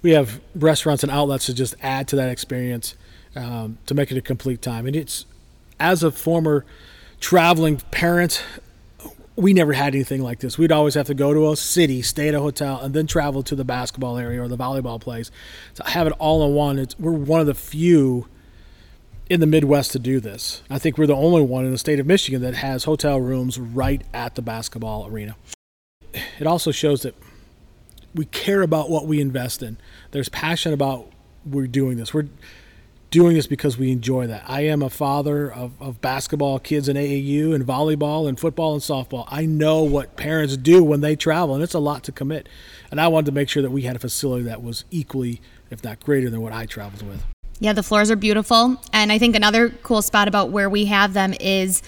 we 0.01 0.11
have 0.11 0.39
restaurants 0.53 1.01
and 1.01 1.11
outlets 1.11 1.47
to 1.47 1.53
just 1.53 1.75
add 1.81 2.07
to 2.09 2.15
that 2.17 2.29
experience 2.29 2.95
um, 3.35 3.79
to 3.87 3.95
make 3.95 4.11
it 4.11 4.17
a 4.17 4.21
complete 4.21 4.61
time. 4.61 4.85
And 4.85 4.95
it's 4.95 5.25
as 5.79 6.03
a 6.03 6.11
former 6.11 6.63
traveling 7.19 7.77
parent 7.91 8.43
we 9.35 9.53
never 9.53 9.73
had 9.73 9.93
anything 9.93 10.21
like 10.21 10.39
this. 10.39 10.57
We'd 10.57 10.71
always 10.71 10.93
have 10.93 11.07
to 11.07 11.13
go 11.13 11.33
to 11.33 11.51
a 11.51 11.57
city, 11.57 12.01
stay 12.01 12.29
at 12.29 12.35
a 12.35 12.39
hotel, 12.39 12.79
and 12.79 12.93
then 12.93 13.05
travel 13.05 13.43
to 13.43 13.55
the 13.55 13.65
basketball 13.65 14.17
area 14.17 14.41
or 14.41 14.47
the 14.47 14.57
volleyball 14.57 14.99
place. 14.99 15.29
So 15.73 15.83
have 15.83 16.07
it 16.07 16.13
all 16.19 16.45
in 16.45 16.53
one. 16.53 16.79
It's, 16.79 16.97
we're 16.97 17.11
one 17.11 17.41
of 17.41 17.47
the 17.47 17.53
few 17.53 18.27
in 19.29 19.39
the 19.39 19.47
Midwest 19.47 19.91
to 19.91 19.99
do 19.99 20.19
this. 20.19 20.61
I 20.69 20.79
think 20.79 20.97
we're 20.97 21.07
the 21.07 21.15
only 21.15 21.41
one 21.41 21.65
in 21.65 21.71
the 21.71 21.77
state 21.77 21.99
of 21.99 22.05
Michigan 22.05 22.41
that 22.41 22.55
has 22.55 22.85
hotel 22.85 23.19
rooms 23.19 23.59
right 23.59 24.01
at 24.13 24.35
the 24.35 24.41
basketball 24.41 25.07
arena. 25.07 25.35
It 26.39 26.47
also 26.47 26.71
shows 26.71 27.01
that 27.01 27.15
we 28.13 28.25
care 28.25 28.61
about 28.61 28.89
what 28.89 29.05
we 29.05 29.19
invest 29.19 29.61
in. 29.61 29.77
There's 30.11 30.29
passion 30.29 30.71
about 30.71 31.11
we're 31.45 31.67
doing 31.67 31.97
this. 31.97 32.13
We're 32.13 32.27
doing 33.15 33.37
this 33.37 33.47
because 33.47 33.77
we 33.77 33.93
enjoy 33.93 34.27
that. 34.27 34.43
I 34.45 34.65
am 34.65 34.81
a 34.81 34.89
father 34.89 35.49
of, 35.49 35.81
of 35.81 36.01
basketball 36.01 36.59
kids 36.59 36.89
in 36.89 36.97
AAU 36.97 37.55
and 37.55 37.65
volleyball 37.65 38.27
and 38.27 38.37
football 38.37 38.73
and 38.73 38.81
softball. 38.81 39.25
I 39.29 39.45
know 39.45 39.83
what 39.83 40.17
parents 40.17 40.57
do 40.57 40.83
when 40.83 40.99
they 40.99 41.15
travel, 41.15 41.55
and 41.55 41.63
it's 41.63 41.73
a 41.73 41.79
lot 41.79 42.03
to 42.03 42.11
commit. 42.11 42.49
And 42.91 42.99
I 42.99 43.07
wanted 43.07 43.27
to 43.27 43.31
make 43.31 43.47
sure 43.47 43.63
that 43.63 43.71
we 43.71 43.83
had 43.83 43.95
a 43.95 43.99
facility 43.99 44.43
that 44.43 44.61
was 44.61 44.83
equally, 44.91 45.39
if 45.71 45.81
not 45.81 46.01
greater, 46.01 46.29
than 46.29 46.41
what 46.41 46.51
I 46.51 46.65
traveled 46.65 47.07
with. 47.07 47.23
Yeah, 47.59 47.71
the 47.71 47.83
floors 47.83 48.11
are 48.11 48.17
beautiful. 48.17 48.81
And 48.91 49.13
I 49.13 49.17
think 49.17 49.33
another 49.33 49.69
cool 49.69 50.01
spot 50.01 50.27
about 50.27 50.49
where 50.49 50.69
we 50.69 50.83
have 50.85 51.13
them 51.13 51.33
is 51.39 51.81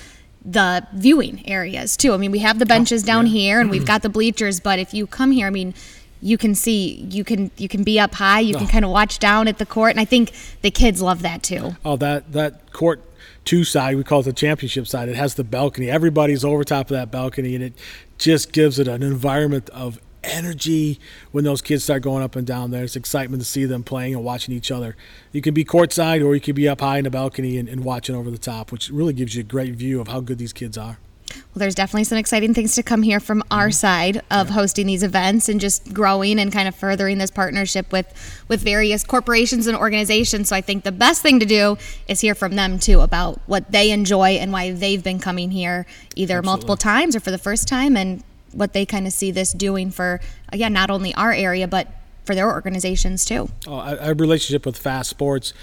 the 0.46 0.88
viewing 0.94 1.46
areas 1.46 1.98
too. 1.98 2.14
I 2.14 2.18
mean, 2.18 2.32
we 2.32 2.40
have 2.40 2.58
the 2.58 2.66
benches 2.66 3.04
oh, 3.04 3.06
down 3.06 3.28
yeah. 3.28 3.34
here 3.34 3.60
and 3.60 3.70
we've 3.70 3.86
got 3.94 4.02
the 4.02 4.10
bleachers, 4.10 4.62
but 4.62 4.80
if 4.80 4.94
you 4.94 5.06
come 5.06 5.32
here, 5.32 5.48
I 5.48 5.50
mean, 5.50 5.74
you 6.22 6.38
can 6.38 6.56
see 6.56 6.96
you 7.10 7.24
can 7.24 7.52
you 7.58 7.68
can 7.68 7.84
be 7.84 8.00
up 8.00 8.16
high 8.16 8.40
you 8.40 8.56
can 8.56 8.66
oh. 8.66 8.70
kind 8.70 8.86
of 8.86 8.92
watch 8.92 9.20
down 9.20 9.48
at 9.48 9.58
the 9.58 9.66
court 9.66 9.92
and 9.92 10.00
i 10.00 10.06
think 10.06 10.32
the 10.62 10.72
kids 10.72 11.02
love 11.02 11.22
that 11.22 11.44
too 11.44 11.76
oh 11.86 11.96
that 11.96 12.32
that 12.32 12.72
court 12.72 13.02
two 13.46 13.64
side 13.64 13.96
we 13.96 14.04
call 14.04 14.22
it 14.22 14.24
the 14.24 14.34
championship 14.34 14.88
side 14.88 15.10
it 15.10 15.16
has 15.16 15.36
the 15.36 15.44
balcony 15.44 15.90
everybody's 15.90 16.44
over 16.44 16.64
top 16.64 16.88
of 16.88 16.96
that 16.96 17.12
balcony 17.12 17.56
and 17.56 17.64
it 17.64 17.74
just 18.18 18.52
gives 18.52 18.80
it 18.80 18.88
an 18.88 19.04
environment 19.04 19.70
of 19.70 20.00
energy 20.24 21.00
when 21.32 21.44
those 21.44 21.62
kids 21.62 21.84
start 21.84 22.02
going 22.02 22.24
up 22.24 22.36
and 22.36 22.46
down 22.46 22.72
there. 22.72 22.84
It's 22.84 22.96
excitement 22.96 23.42
to 23.42 23.48
see 23.48 23.66
them 23.66 23.84
playing 23.84 24.14
and 24.14 24.24
watching 24.24 24.54
each 24.54 24.72
other. 24.72 24.96
You 25.32 25.42
can 25.42 25.54
be 25.54 25.64
courtside 25.64 26.26
or 26.26 26.36
you 26.36 26.42
can 26.42 26.56
be 26.56 26.68
up 26.68 26.82
high 26.82 26.98
in 26.98 27.06
the 27.06 27.10
balcony 27.10 27.58
and, 27.58 27.70
and 27.70 27.84
watching 27.84 28.16
over 28.16 28.30
the 28.30 28.38
top, 28.38 28.72
which 28.72 28.90
really 28.90 29.14
gives 29.14 29.36
you 29.36 29.42
a 29.42 29.44
great 29.44 29.76
view 29.76 30.02
of 30.02 30.10
how 30.10 30.20
good 30.20 30.38
these 30.38 30.54
kids 30.54 30.78
are. 30.78 31.00
Well, 31.30 31.60
there's 31.60 31.76
definitely 31.76 32.06
some 32.06 32.18
exciting 32.18 32.54
things 32.54 32.76
to 32.76 32.84
come 32.84 33.02
here 33.02 33.20
from 33.20 33.44
our 33.52 33.68
mm-hmm. 33.68 33.72
side 33.72 34.22
of 34.32 34.50
hosting 34.50 34.88
these 34.88 35.04
events 35.04 35.50
and 35.50 35.60
just 35.60 35.94
growing 35.94 36.40
and 36.40 36.52
kind 36.52 36.68
of 36.68 36.76
furthering 36.76 37.18
this 37.18 37.32
partnership 37.32 37.92
with 37.92 38.08
with 38.48 38.62
various 38.62 39.04
corporations 39.04 39.68
and 39.68 39.78
organizations. 39.78 40.50
So 40.50 40.56
I 40.56 40.62
think 40.62 40.84
the 40.84 40.92
best 40.92 41.22
thing 41.22 41.40
to 41.40 41.46
do 41.46 41.78
is 42.08 42.22
hear 42.22 42.36
from 42.36 42.56
them 42.56 42.80
too 42.80 43.02
about 43.02 43.42
what 43.46 43.72
they 43.72 43.92
enjoy 43.92 44.32
and 44.32 44.52
why 44.52 44.72
they've 44.72 45.04
been 45.04 45.20
coming 45.20 45.52
here 45.52 45.86
either 46.16 46.38
Absolutely. 46.38 46.46
multiple 46.46 46.78
times 46.78 47.16
or 47.16 47.20
for 47.20 47.32
the 47.32 47.38
first 47.38 47.68
time 47.68 47.98
and 47.98 48.24
what 48.54 48.74
they 48.74 48.86
kind 48.86 49.06
of 49.06 49.14
see 49.14 49.32
this 49.32 49.52
doing 49.52 49.92
for 49.92 50.22
again 50.50 50.74
not 50.74 50.90
only 50.90 51.14
our 51.16 51.34
area 51.34 51.68
but 51.68 51.88
for 52.24 52.36
their 52.36 52.52
organizations 52.52 53.26
too. 53.26 53.50
Oh, 53.66 53.80
our 53.80 54.14
relationship 54.14 54.66
with 54.66 54.78
Fast 54.78 55.10
Sports 55.10 55.54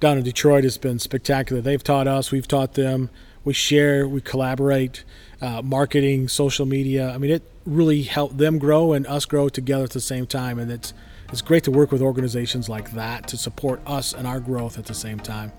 down 0.00 0.18
in 0.18 0.24
Detroit 0.24 0.64
has 0.64 0.78
been 0.78 0.98
spectacular. 0.98 1.60
They've 1.62 1.82
taught 1.82 2.08
us, 2.08 2.32
we've 2.32 2.48
taught 2.48 2.74
them 2.74 3.10
we 3.46 3.52
share, 3.52 4.08
we 4.08 4.20
collaborate, 4.20 5.04
uh, 5.40 5.62
marketing, 5.62 6.26
social 6.28 6.66
media. 6.66 7.10
I 7.10 7.18
mean, 7.18 7.30
it 7.30 7.44
really 7.64 8.02
helped 8.02 8.38
them 8.38 8.58
grow 8.58 8.92
and 8.92 9.06
us 9.06 9.24
grow 9.24 9.48
together 9.48 9.84
at 9.84 9.90
the 9.90 10.00
same 10.00 10.26
time. 10.26 10.58
And 10.58 10.70
it's 10.70 10.92
it's 11.32 11.42
great 11.42 11.64
to 11.64 11.70
work 11.70 11.90
with 11.90 12.02
organizations 12.02 12.68
like 12.68 12.92
that 12.92 13.28
to 13.28 13.36
support 13.36 13.80
us 13.86 14.12
and 14.12 14.26
our 14.26 14.40
growth 14.40 14.78
at 14.78 14.86
the 14.86 14.94
same 14.94 15.18
time. 15.18 15.52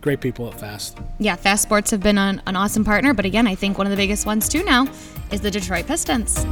Great 0.00 0.20
people 0.20 0.48
at 0.48 0.58
Fast. 0.58 0.98
Yeah, 1.18 1.36
Fast 1.36 1.62
Sports 1.62 1.90
have 1.90 2.00
been 2.00 2.18
an, 2.18 2.42
an 2.46 2.56
awesome 2.56 2.84
partner, 2.84 3.14
but 3.14 3.24
again, 3.24 3.46
I 3.46 3.54
think 3.54 3.78
one 3.78 3.86
of 3.86 3.90
the 3.90 3.96
biggest 3.96 4.26
ones 4.26 4.48
too 4.48 4.64
now 4.64 4.86
is 5.30 5.40
the 5.40 5.50
Detroit 5.50 5.86
Pistons. 5.86 6.44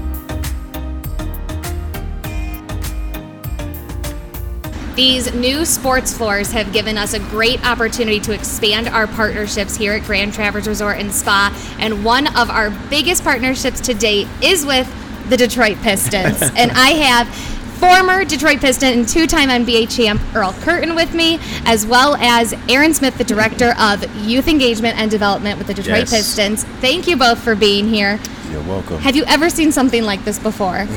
These 4.94 5.32
new 5.32 5.64
sports 5.64 6.14
floors 6.14 6.52
have 6.52 6.70
given 6.72 6.98
us 6.98 7.14
a 7.14 7.18
great 7.18 7.64
opportunity 7.64 8.20
to 8.20 8.32
expand 8.32 8.88
our 8.88 9.06
partnerships 9.06 9.74
here 9.74 9.94
at 9.94 10.04
Grand 10.04 10.34
Traverse 10.34 10.66
Resort 10.66 10.98
and 10.98 11.10
Spa. 11.10 11.50
And 11.78 12.04
one 12.04 12.26
of 12.36 12.50
our 12.50 12.70
biggest 12.90 13.24
partnerships 13.24 13.80
to 13.82 13.94
date 13.94 14.28
is 14.42 14.66
with 14.66 14.86
the 15.30 15.36
Detroit 15.38 15.78
Pistons. 15.78 16.42
and 16.56 16.70
I 16.72 16.90
have 16.90 17.26
former 17.78 18.24
Detroit 18.24 18.60
Piston 18.60 18.98
and 18.98 19.08
two-time 19.08 19.48
NBA 19.48 19.96
champ 19.96 20.20
Earl 20.34 20.52
Cureton 20.52 20.94
with 20.94 21.14
me, 21.14 21.38
as 21.64 21.86
well 21.86 22.14
as 22.16 22.52
Aaron 22.68 22.92
Smith, 22.92 23.16
the 23.16 23.24
director 23.24 23.74
of 23.78 24.04
youth 24.24 24.46
engagement 24.46 24.98
and 24.98 25.10
development 25.10 25.56
with 25.56 25.68
the 25.68 25.74
Detroit 25.74 26.00
Yes. 26.00 26.10
Pistons. 26.10 26.64
Thank 26.82 27.06
you 27.06 27.16
both 27.16 27.42
for 27.42 27.56
being 27.56 27.88
here. 27.88 28.20
You're 28.50 28.62
welcome. 28.62 28.98
Have 28.98 29.16
you 29.16 29.24
ever 29.24 29.48
seen 29.48 29.72
something 29.72 30.04
like 30.04 30.22
this 30.24 30.38
before? 30.38 30.86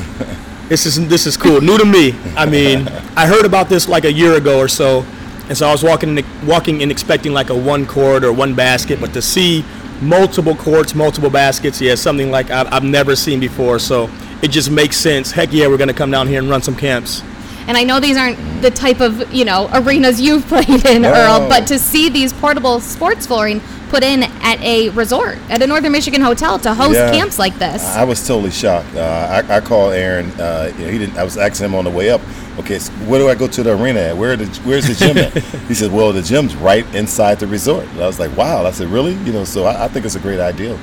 This 0.68 0.84
is 0.84 1.06
this 1.08 1.26
is 1.26 1.36
cool, 1.36 1.60
new 1.60 1.78
to 1.78 1.84
me. 1.84 2.12
I 2.36 2.44
mean, 2.44 2.88
I 3.16 3.26
heard 3.26 3.44
about 3.44 3.68
this 3.68 3.88
like 3.88 4.04
a 4.04 4.12
year 4.12 4.34
ago 4.34 4.58
or 4.58 4.66
so, 4.66 5.06
and 5.48 5.56
so 5.56 5.68
I 5.68 5.70
was 5.70 5.84
walking 5.84 6.18
in, 6.18 6.24
walking 6.44 6.82
and 6.82 6.90
expecting 6.90 7.32
like 7.32 7.50
a 7.50 7.54
one 7.54 7.86
court 7.86 8.24
or 8.24 8.32
one 8.32 8.52
basket, 8.52 9.00
but 9.00 9.12
to 9.12 9.22
see 9.22 9.64
multiple 10.00 10.56
courts, 10.56 10.92
multiple 10.92 11.30
baskets, 11.30 11.80
yeah, 11.80 11.94
something 11.94 12.32
like 12.32 12.50
I've, 12.50 12.72
I've 12.72 12.82
never 12.82 13.14
seen 13.14 13.38
before. 13.38 13.78
So 13.78 14.10
it 14.42 14.48
just 14.48 14.68
makes 14.72 14.96
sense. 14.96 15.30
Heck 15.30 15.52
yeah, 15.52 15.68
we're 15.68 15.78
gonna 15.78 15.94
come 15.94 16.10
down 16.10 16.26
here 16.26 16.40
and 16.40 16.50
run 16.50 16.62
some 16.62 16.74
camps. 16.74 17.22
And 17.68 17.76
I 17.76 17.82
know 17.84 17.98
these 18.00 18.16
aren't 18.16 18.62
the 18.62 18.70
type 18.70 19.00
of 19.00 19.32
you 19.32 19.44
know 19.44 19.68
arenas 19.72 20.20
you've 20.20 20.46
played 20.48 20.84
in, 20.86 21.02
No. 21.02 21.12
Earl, 21.12 21.48
but 21.48 21.66
to 21.68 21.78
see 21.78 22.08
these 22.08 22.32
portable 22.32 22.80
sports 22.80 23.26
flooring 23.26 23.60
put 23.88 24.02
in 24.02 24.24
at 24.42 24.60
a 24.62 24.88
resort 24.90 25.38
at 25.48 25.62
a 25.62 25.66
Northern 25.66 25.92
Michigan 25.92 26.20
hotel 26.20 26.58
to 26.58 26.74
host 26.74 26.94
Yeah. 26.94 27.10
camps 27.12 27.38
like 27.38 27.56
this. 27.58 27.84
I 27.84 28.02
was 28.04 28.26
totally 28.26 28.50
shocked. 28.50 28.94
Uh, 28.96 29.42
I, 29.48 29.56
I 29.56 29.60
called 29.60 29.92
Aaron. 29.94 30.30
Uh, 30.40 30.72
you 30.78 30.84
know, 30.86 30.90
he 30.90 30.98
didn't. 30.98 31.16
I 31.16 31.24
was 31.24 31.36
asking 31.36 31.66
him 31.66 31.74
on 31.74 31.84
the 31.84 31.90
way 31.90 32.10
up. 32.10 32.20
Okay, 32.58 32.78
so 32.78 32.90
where 33.04 33.20
do 33.20 33.28
I 33.28 33.34
go 33.34 33.46
to 33.46 33.62
the 33.62 33.76
arena 33.80 34.00
at? 34.00 34.16
Where 34.16 34.34
the 34.34 34.46
Where's 34.64 34.86
the 34.88 34.94
gym 34.94 35.18
at? 35.18 35.32
he 35.68 35.74
said, 35.74 35.92
"Well, 35.92 36.12
the 36.12 36.22
gym's 36.22 36.56
right 36.56 36.86
inside 36.94 37.38
the 37.38 37.46
resort." 37.46 37.84
And 37.88 38.00
I 38.02 38.06
was 38.06 38.18
like, 38.18 38.34
"Wow!" 38.36 38.64
I 38.64 38.70
said, 38.70 38.88
"Really?" 38.88 39.12
You 39.24 39.32
know, 39.32 39.44
so 39.44 39.64
I, 39.66 39.84
I 39.84 39.88
think 39.88 40.06
it's 40.06 40.14
a 40.14 40.20
great 40.20 40.40
idea. 40.40 40.78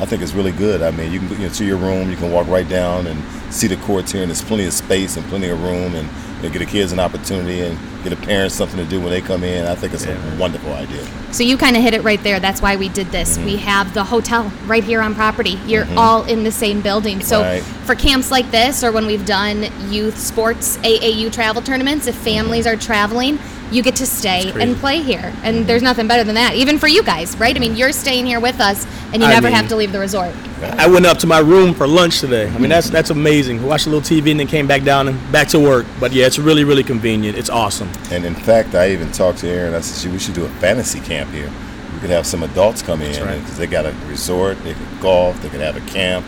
I 0.00 0.06
think 0.06 0.22
it's 0.22 0.32
really 0.32 0.52
good. 0.52 0.82
I 0.82 0.90
mean, 0.90 1.12
you 1.12 1.18
can 1.18 1.28
go 1.28 1.34
you 1.34 1.48
know, 1.48 1.48
to 1.54 1.64
your 1.64 1.76
room, 1.76 2.10
you 2.10 2.16
can 2.16 2.30
walk 2.30 2.46
right 2.46 2.68
down 2.68 3.06
and 3.06 3.22
see 3.52 3.66
the 3.66 3.76
courts 3.76 4.12
here, 4.12 4.22
and 4.22 4.30
there's 4.30 4.42
plenty 4.42 4.64
of 4.64 4.72
space 4.72 5.16
and 5.16 5.26
plenty 5.26 5.48
of 5.48 5.62
room, 5.62 5.94
and 5.94 6.08
you 6.36 6.44
know, 6.44 6.50
get 6.50 6.60
the 6.60 6.66
kids 6.66 6.92
an 6.92 7.00
opportunity 7.00 7.60
and 7.62 7.78
get 8.04 8.10
the 8.10 8.26
parents 8.26 8.54
something 8.54 8.78
to 8.78 8.84
do 8.84 9.00
when 9.00 9.10
they 9.10 9.20
come 9.20 9.42
in. 9.42 9.66
I 9.66 9.74
think 9.74 9.92
it's 9.92 10.06
a 10.06 10.36
wonderful 10.38 10.72
idea. 10.72 11.04
So 11.32 11.42
you 11.42 11.56
kind 11.56 11.76
of 11.76 11.82
hit 11.82 11.94
it 11.94 12.02
right 12.02 12.22
there. 12.22 12.38
That's 12.38 12.62
why 12.62 12.76
we 12.76 12.88
did 12.88 13.08
this. 13.08 13.36
Mm-hmm. 13.36 13.46
We 13.46 13.56
have 13.56 13.92
the 13.92 14.04
hotel 14.04 14.52
right 14.66 14.84
here 14.84 15.00
on 15.00 15.14
property. 15.14 15.58
You're 15.66 15.84
mm-hmm. 15.84 15.98
all 15.98 16.24
in 16.24 16.44
the 16.44 16.52
same 16.52 16.80
building. 16.80 17.20
So 17.20 17.40
Right. 17.40 17.62
for 17.62 17.94
camps 17.94 18.30
like 18.30 18.50
this, 18.50 18.84
or 18.84 18.92
when 18.92 19.06
we've 19.06 19.26
done 19.26 19.66
youth 19.90 20.18
sports 20.18 20.76
AAU 20.78 21.32
travel 21.32 21.60
tournaments, 21.60 22.06
if 22.06 22.14
mm-hmm. 22.14 22.24
families 22.24 22.66
are 22.66 22.76
traveling, 22.76 23.38
you 23.70 23.82
get 23.82 23.96
to 23.96 24.06
stay 24.06 24.50
and 24.60 24.76
play 24.76 25.02
here. 25.02 25.32
And 25.42 25.56
mm-hmm. 25.56 25.66
there's 25.66 25.82
nothing 25.82 26.06
better 26.06 26.24
than 26.24 26.36
that, 26.36 26.54
even 26.54 26.78
for 26.78 26.88
you 26.88 27.02
guys, 27.02 27.36
right? 27.36 27.54
I 27.54 27.58
mean, 27.58 27.76
you're 27.76 27.92
staying 27.92 28.26
here 28.26 28.40
with 28.40 28.60
us, 28.60 28.86
and 29.12 29.22
you 29.22 29.28
I 29.28 29.32
never 29.32 29.46
mean- 29.48 29.54
have 29.56 29.68
to 29.68 29.76
leave 29.76 29.92
the 29.92 29.98
resort. 29.98 30.34
I 30.62 30.86
went 30.88 31.06
up 31.06 31.18
to 31.18 31.26
my 31.26 31.38
room 31.38 31.72
for 31.74 31.86
lunch 31.86 32.20
today. 32.20 32.48
I 32.48 32.58
mean, 32.58 32.68
that's 32.68 32.90
that's 32.90 33.10
amazing. 33.10 33.62
Watched 33.64 33.86
a 33.86 33.90
little 33.90 34.02
TV 34.02 34.30
and 34.32 34.40
then 34.40 34.46
came 34.48 34.66
back 34.66 34.82
down 34.82 35.08
and 35.08 35.32
back 35.32 35.48
to 35.48 35.60
work. 35.60 35.86
But 36.00 36.12
yeah, 36.12 36.26
it's 36.26 36.38
really 36.38 36.64
really 36.64 36.82
convenient. 36.84 37.38
It's 37.38 37.50
awesome. 37.50 37.88
And 38.10 38.24
in 38.24 38.34
fact, 38.34 38.74
I 38.74 38.90
even 38.90 39.10
talked 39.12 39.38
to 39.40 39.48
Aaron. 39.48 39.74
I 39.74 39.80
said, 39.80 40.02
"Should- 40.02 40.12
we 40.12 40.18
should 40.18 40.34
do 40.34 40.44
a 40.44 40.48
fantasy 40.60 41.00
camp 41.00 41.30
here. 41.30 41.50
We 41.94 42.00
could 42.00 42.10
have 42.10 42.26
some 42.26 42.42
adults 42.42 42.82
come 42.82 43.02
in 43.02 43.24
right. 43.24 43.40
because 43.40 43.56
they 43.56 43.66
got 43.66 43.84
a 43.86 43.94
resort, 44.08 44.62
they 44.62 44.72
could 44.74 45.00
golf, 45.00 45.40
they 45.42 45.48
could 45.48 45.60
have 45.60 45.76
a 45.76 45.80
camp. 45.90 46.24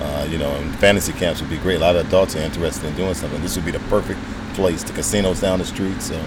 Uh, 0.00 0.26
you 0.30 0.36
know, 0.36 0.50
and 0.56 0.74
fantasy 0.76 1.12
camps 1.12 1.40
would 1.40 1.48
be 1.48 1.56
great. 1.56 1.76
A 1.76 1.78
lot 1.78 1.96
of 1.96 2.06
adults 2.06 2.36
are 2.36 2.40
interested 2.40 2.86
in 2.86 2.94
doing 2.96 3.14
something. 3.14 3.40
This 3.40 3.56
would 3.56 3.64
be 3.64 3.70
the 3.70 3.78
perfect 3.88 4.20
place. 4.54 4.82
The 4.82 4.92
casinos 4.92 5.40
down 5.40 5.58
the 5.58 5.64
street, 5.64 6.02
so 6.02 6.20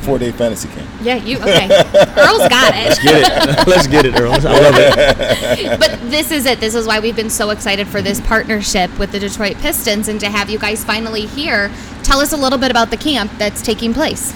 four 0.00 0.18
day 0.18 0.32
fantasy 0.32 0.68
camp. 0.68 0.88
Yeah, 1.02 1.16
you 1.16 1.38
okay? 1.38 1.68
Earl's 2.16 2.48
got 2.48 2.74
it. 2.74 2.88
Let's 2.88 3.02
get 3.02 3.14
it? 3.16 3.66
Let's 3.66 3.86
get 3.86 4.06
it, 4.06 4.20
Earl. 4.20 4.32
I 4.32 4.60
love 4.60 4.74
it. 4.76 5.80
but 5.80 5.98
this 6.10 6.30
is 6.30 6.46
it. 6.46 6.60
This 6.60 6.74
is 6.74 6.86
why 6.86 7.00
we've 7.00 7.16
been 7.16 7.30
so 7.30 7.50
excited 7.50 7.86
for 7.88 8.02
this 8.02 8.20
partnership 8.20 8.96
with 8.98 9.12
the 9.12 9.18
Detroit 9.18 9.56
Pistons 9.58 10.08
and 10.08 10.20
to 10.20 10.30
have 10.30 10.50
you 10.50 10.58
guys 10.58 10.84
finally 10.84 11.26
here. 11.26 11.70
Tell 12.02 12.20
us 12.20 12.32
a 12.32 12.36
little 12.36 12.58
bit 12.58 12.70
about 12.70 12.90
the 12.90 12.96
camp 12.96 13.30
that's 13.38 13.62
taking 13.62 13.94
place. 13.94 14.34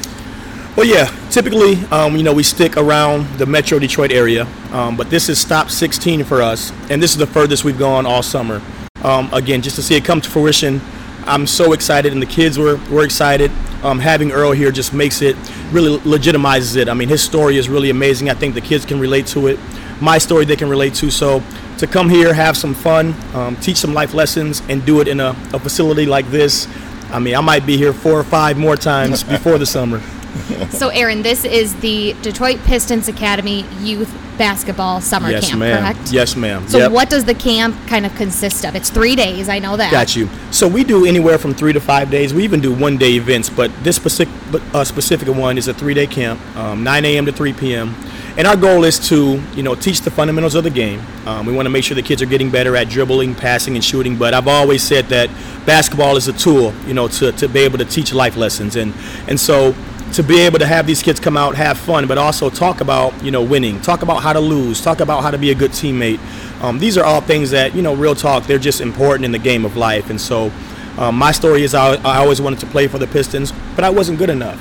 Well, 0.76 0.86
yeah. 0.86 1.14
Typically, 1.30 1.76
um, 1.92 2.16
you 2.16 2.22
know, 2.22 2.32
we 2.32 2.42
stick 2.42 2.76
around 2.76 3.26
the 3.38 3.46
Metro 3.46 3.78
Detroit 3.78 4.10
area, 4.10 4.46
um, 4.72 4.96
but 4.96 5.08
this 5.08 5.28
is 5.28 5.38
stop 5.38 5.70
16 5.70 6.24
for 6.24 6.42
us, 6.42 6.72
and 6.90 7.02
this 7.02 7.12
is 7.12 7.16
the 7.16 7.26
furthest 7.26 7.64
we've 7.64 7.78
gone 7.78 8.06
all 8.06 8.22
summer. 8.22 8.60
Um, 9.02 9.32
again, 9.32 9.62
just 9.62 9.76
to 9.76 9.82
see 9.82 9.94
it 9.96 10.04
come 10.04 10.20
to 10.20 10.28
fruition, 10.28 10.80
I'm 11.26 11.46
so 11.46 11.72
excited, 11.72 12.12
and 12.12 12.20
the 12.20 12.26
kids 12.26 12.58
were 12.58 12.76
were 12.90 13.04
excited. 13.04 13.50
Um, 13.82 13.98
having 13.98 14.32
Earl 14.32 14.52
here 14.52 14.70
just 14.70 14.92
makes 14.92 15.22
it 15.22 15.36
really 15.70 15.98
legitimizes 15.98 16.76
it. 16.76 16.88
I 16.88 16.94
mean, 16.94 17.08
his 17.08 17.22
story 17.22 17.56
is 17.56 17.68
really 17.68 17.90
amazing. 17.90 18.30
I 18.30 18.34
think 18.34 18.54
the 18.54 18.60
kids 18.60 18.84
can 18.84 18.98
relate 18.98 19.26
to 19.28 19.48
it. 19.48 19.58
My 20.00 20.18
story 20.18 20.44
they 20.44 20.56
can 20.56 20.68
relate 20.68 20.94
to. 20.94 21.10
So 21.10 21.42
to 21.78 21.86
come 21.86 22.08
here, 22.08 22.32
have 22.32 22.56
some 22.56 22.74
fun, 22.74 23.14
um, 23.34 23.56
teach 23.56 23.76
some 23.76 23.94
life 23.94 24.14
lessons, 24.14 24.62
and 24.68 24.84
do 24.84 25.00
it 25.00 25.08
in 25.08 25.20
a, 25.20 25.30
a 25.52 25.58
facility 25.58 26.06
like 26.06 26.26
this. 26.30 26.68
I 27.10 27.18
mean, 27.18 27.34
I 27.34 27.40
might 27.40 27.66
be 27.66 27.76
here 27.76 27.92
four 27.92 28.18
or 28.18 28.24
five 28.24 28.56
more 28.56 28.76
times 28.76 29.22
before 29.34 29.58
the 29.58 29.66
summer. 29.66 30.00
So, 30.70 30.88
Aaron, 30.88 31.22
this 31.22 31.44
is 31.44 31.74
the 31.76 32.14
Detroit 32.22 32.58
Pistons 32.64 33.08
Academy 33.08 33.64
Youth 33.80 34.12
Basketball 34.36 35.00
Summer 35.00 35.30
yes, 35.30 35.48
Camp, 35.48 35.60
ma'am. 35.60 35.94
correct? 35.94 36.12
Yes, 36.12 36.34
ma'am. 36.36 36.66
So, 36.68 36.78
Yep. 36.78 36.92
what 36.92 37.08
does 37.10 37.24
the 37.24 37.34
camp 37.34 37.76
kind 37.86 38.04
of 38.04 38.14
consist 38.16 38.64
of? 38.64 38.74
It's 38.74 38.90
three 38.90 39.14
days. 39.14 39.48
I 39.48 39.58
know 39.60 39.76
that. 39.76 39.92
Got 39.92 40.16
you. 40.16 40.28
So 40.50 40.66
we 40.66 40.82
do 40.84 41.06
anywhere 41.06 41.38
from 41.38 41.54
three 41.54 41.72
to 41.72 41.80
five 41.80 42.10
days. 42.10 42.34
We 42.34 42.42
even 42.44 42.60
do 42.60 42.72
one 42.72 42.96
day 42.96 43.12
events, 43.12 43.48
but 43.48 43.70
this 43.84 43.96
specific 43.96 44.28
uh, 44.74 44.84
specific 44.84 45.28
one 45.28 45.58
is 45.58 45.68
a 45.68 45.74
three 45.74 45.94
day 45.94 46.06
camp, 46.06 46.40
um, 46.56 46.82
9 46.82 47.04
a.m. 47.04 47.26
to 47.26 47.32
3 47.32 47.52
p.m. 47.52 47.94
And 48.36 48.48
our 48.48 48.56
goal 48.56 48.82
is 48.82 48.98
to, 49.10 49.40
you 49.54 49.62
know, 49.62 49.76
teach 49.76 50.00
the 50.00 50.10
fundamentals 50.10 50.56
of 50.56 50.64
the 50.64 50.70
game. 50.70 51.00
Um, 51.24 51.46
we 51.46 51.52
want 51.52 51.66
to 51.66 51.70
make 51.70 51.84
sure 51.84 51.94
the 51.94 52.02
kids 52.02 52.20
are 52.20 52.26
getting 52.26 52.50
better 52.50 52.74
at 52.74 52.88
dribbling, 52.88 53.36
passing, 53.36 53.76
and 53.76 53.84
shooting. 53.84 54.16
But 54.16 54.34
I've 54.34 54.48
always 54.48 54.82
said 54.82 55.04
that 55.06 55.30
basketball 55.64 56.16
is 56.16 56.26
a 56.26 56.32
tool, 56.32 56.74
you 56.84 56.94
know, 56.94 57.06
to, 57.06 57.30
to 57.30 57.48
be 57.48 57.60
able 57.60 57.78
to 57.78 57.84
teach 57.84 58.12
life 58.12 58.36
lessons. 58.36 58.74
And 58.74 58.92
and 59.28 59.38
so 59.38 59.72
to 60.14 60.22
be 60.22 60.38
able 60.40 60.60
to 60.60 60.66
have 60.66 60.86
these 60.86 61.02
kids 61.02 61.18
come 61.18 61.36
out, 61.36 61.56
have 61.56 61.76
fun, 61.76 62.06
but 62.06 62.18
also 62.18 62.48
talk 62.48 62.80
about, 62.80 63.20
you 63.22 63.32
know, 63.32 63.42
winning, 63.42 63.80
talk 63.80 64.02
about 64.02 64.22
how 64.22 64.32
to 64.32 64.38
lose, 64.38 64.80
talk 64.80 65.00
about 65.00 65.22
how 65.22 65.30
to 65.30 65.38
be 65.38 65.50
a 65.50 65.54
good 65.54 65.72
teammate. 65.72 66.20
Um, 66.62 66.78
these 66.78 66.96
are 66.96 67.04
all 67.04 67.20
things 67.20 67.50
that, 67.50 67.74
you 67.74 67.82
know, 67.82 67.96
real 67.96 68.14
talk, 68.14 68.44
they're 68.44 68.58
just 68.58 68.80
important 68.80 69.24
in 69.24 69.32
the 69.32 69.40
game 69.40 69.64
of 69.64 69.76
life. 69.76 70.10
And 70.10 70.20
so 70.20 70.52
um, 70.98 71.16
my 71.16 71.32
story 71.32 71.64
is 71.64 71.74
I, 71.74 71.94
I 72.04 72.18
always 72.18 72.40
wanted 72.40 72.60
to 72.60 72.66
play 72.66 72.86
for 72.86 72.98
the 72.98 73.08
Pistons, 73.08 73.52
but 73.74 73.82
I 73.82 73.90
wasn't 73.90 74.18
good 74.18 74.30
enough. 74.30 74.60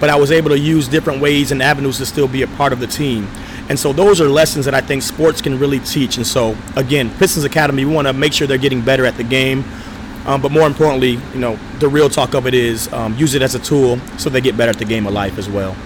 But 0.00 0.08
I 0.08 0.16
was 0.16 0.32
able 0.32 0.48
to 0.50 0.58
use 0.58 0.88
different 0.88 1.20
ways 1.20 1.52
and 1.52 1.62
avenues 1.62 1.98
to 1.98 2.06
still 2.06 2.28
be 2.28 2.40
a 2.40 2.46
part 2.46 2.72
of 2.72 2.80
the 2.80 2.86
team. 2.86 3.28
And 3.68 3.78
so 3.78 3.92
those 3.92 4.20
are 4.20 4.28
lessons 4.28 4.64
that 4.64 4.74
I 4.74 4.80
think 4.80 5.02
sports 5.02 5.42
can 5.42 5.58
really 5.58 5.80
teach. 5.80 6.16
And 6.16 6.26
so, 6.26 6.56
again, 6.76 7.10
Pistons 7.18 7.44
Academy, 7.44 7.84
we 7.84 7.92
want 7.92 8.06
to 8.06 8.12
make 8.12 8.32
sure 8.32 8.46
they're 8.46 8.58
getting 8.58 8.80
better 8.80 9.04
at 9.04 9.16
the 9.16 9.24
game. 9.24 9.64
Um, 10.26 10.42
but 10.42 10.50
more 10.50 10.66
importantly, 10.66 11.20
you 11.32 11.38
know, 11.38 11.58
the 11.78 11.88
real 11.88 12.08
talk 12.08 12.34
of 12.34 12.46
it 12.46 12.54
is 12.54 12.92
um, 12.92 13.16
use 13.16 13.34
it 13.34 13.42
as 13.42 13.54
a 13.54 13.60
tool 13.60 13.98
so 14.18 14.28
they 14.28 14.40
get 14.40 14.56
better 14.56 14.70
at 14.70 14.78
the 14.78 14.84
game 14.84 15.06
of 15.06 15.12
life 15.12 15.38
as 15.38 15.48
well. 15.48 15.76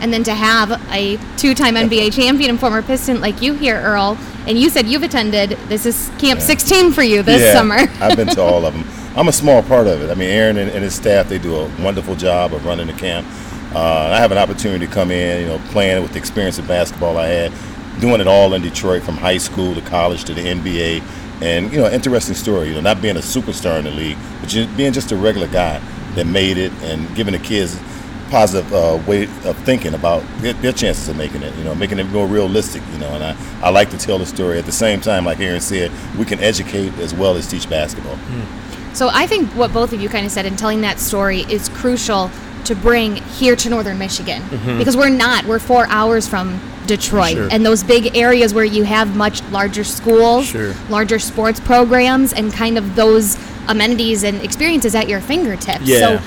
And 0.00 0.12
then 0.12 0.22
to 0.24 0.34
have 0.34 0.70
a 0.92 1.16
two 1.36 1.54
time 1.54 1.74
NBA 1.74 2.12
champion 2.12 2.50
and 2.50 2.60
former 2.60 2.82
Piston 2.82 3.20
like 3.20 3.40
you 3.40 3.54
here, 3.54 3.76
Earl, 3.76 4.18
and 4.46 4.58
you 4.58 4.70
said 4.70 4.86
you've 4.86 5.02
attended, 5.02 5.50
this 5.68 5.86
is 5.86 6.10
Camp 6.18 6.40
16 6.40 6.92
for 6.92 7.02
you 7.02 7.22
this 7.22 7.42
yeah, 7.42 7.52
summer. 7.52 7.76
I've 8.00 8.16
been 8.16 8.28
to 8.28 8.42
all 8.42 8.64
of 8.64 8.74
them. 8.74 8.84
I'm 9.16 9.28
a 9.28 9.32
small 9.32 9.62
part 9.62 9.86
of 9.86 10.00
it. 10.02 10.10
I 10.10 10.14
mean, 10.14 10.30
Aaron 10.30 10.58
and, 10.58 10.70
and 10.70 10.84
his 10.84 10.94
staff, 10.94 11.28
they 11.28 11.38
do 11.38 11.56
a 11.56 11.82
wonderful 11.82 12.14
job 12.14 12.52
of 12.52 12.64
running 12.64 12.86
the 12.86 12.92
camp. 12.92 13.26
Uh, 13.74 14.10
I 14.12 14.18
have 14.18 14.32
an 14.32 14.38
opportunity 14.38 14.86
to 14.86 14.92
come 14.92 15.10
in, 15.10 15.42
you 15.42 15.46
know, 15.48 15.58
playing 15.70 16.02
with 16.02 16.12
the 16.12 16.18
experience 16.18 16.58
of 16.58 16.66
basketball 16.66 17.18
I 17.18 17.26
had, 17.26 17.52
doing 18.00 18.20
it 18.20 18.26
all 18.26 18.54
in 18.54 18.62
Detroit 18.62 19.02
from 19.02 19.16
high 19.16 19.38
school 19.38 19.74
to 19.74 19.80
college 19.82 20.24
to 20.24 20.34
the 20.34 20.42
NBA. 20.42 21.02
And, 21.40 21.72
you 21.72 21.78
know, 21.78 21.88
interesting 21.90 22.34
story, 22.34 22.68
you 22.68 22.74
know, 22.74 22.80
not 22.80 23.00
being 23.00 23.16
a 23.16 23.20
superstar 23.20 23.78
in 23.78 23.84
the 23.84 23.90
league, 23.90 24.18
but 24.40 24.48
just 24.48 24.76
being 24.76 24.92
just 24.92 25.12
a 25.12 25.16
regular 25.16 25.46
guy 25.48 25.80
that 26.14 26.26
made 26.26 26.58
it 26.58 26.72
and 26.82 27.14
giving 27.14 27.32
the 27.32 27.38
kids 27.38 27.78
positive 28.30 28.72
uh, 28.74 29.00
way 29.06 29.24
of 29.44 29.56
thinking 29.64 29.94
about 29.94 30.22
their, 30.38 30.52
their 30.54 30.72
chances 30.72 31.08
of 31.08 31.16
making 31.16 31.42
it, 31.42 31.54
you 31.56 31.64
know, 31.64 31.74
making 31.74 31.98
it 31.98 32.04
more 32.04 32.26
realistic, 32.26 32.82
you 32.92 32.98
know. 32.98 33.08
And 33.08 33.24
I, 33.24 33.36
I 33.62 33.70
like 33.70 33.90
to 33.90 33.98
tell 33.98 34.18
the 34.18 34.26
story. 34.26 34.58
At 34.58 34.66
the 34.66 34.72
same 34.72 35.00
time, 35.00 35.24
like 35.24 35.40
Aaron 35.40 35.60
said, 35.60 35.90
we 36.18 36.24
can 36.24 36.40
educate 36.40 36.92
as 36.98 37.14
well 37.14 37.36
as 37.36 37.48
teach 37.48 37.68
basketball. 37.70 38.18
So 38.94 39.08
I 39.12 39.26
think 39.26 39.48
what 39.50 39.72
both 39.72 39.92
of 39.92 40.00
you 40.00 40.08
kind 40.08 40.26
of 40.26 40.32
said 40.32 40.44
in 40.44 40.56
telling 40.56 40.80
that 40.80 40.98
story 40.98 41.42
is 41.42 41.68
crucial 41.68 42.30
to 42.64 42.74
bring 42.74 43.16
here 43.16 43.56
to 43.56 43.70
northern 43.70 43.98
Michigan 43.98 44.42
because 44.76 44.96
we're 44.96 45.08
not 45.08 45.46
we're 45.46 45.58
4 45.60 45.86
hours 45.86 46.26
from 46.28 46.60
Detroit 46.88 47.34
Sure. 47.34 47.48
and 47.52 47.64
those 47.64 47.82
big 47.84 48.16
areas 48.16 48.52
where 48.52 48.64
you 48.64 48.82
have 48.82 49.14
much 49.14 49.42
larger 49.52 49.84
schools, 49.84 50.46
Sure. 50.46 50.74
larger 50.90 51.18
sports 51.20 51.60
programs 51.60 52.32
and 52.32 52.52
kind 52.52 52.76
of 52.76 52.96
those 52.96 53.36
amenities 53.68 54.24
and 54.24 54.42
experiences 54.42 54.94
at 54.96 55.08
your 55.08 55.20
fingertips. 55.20 55.82
Yeah. 55.84 55.98
So 55.98 56.20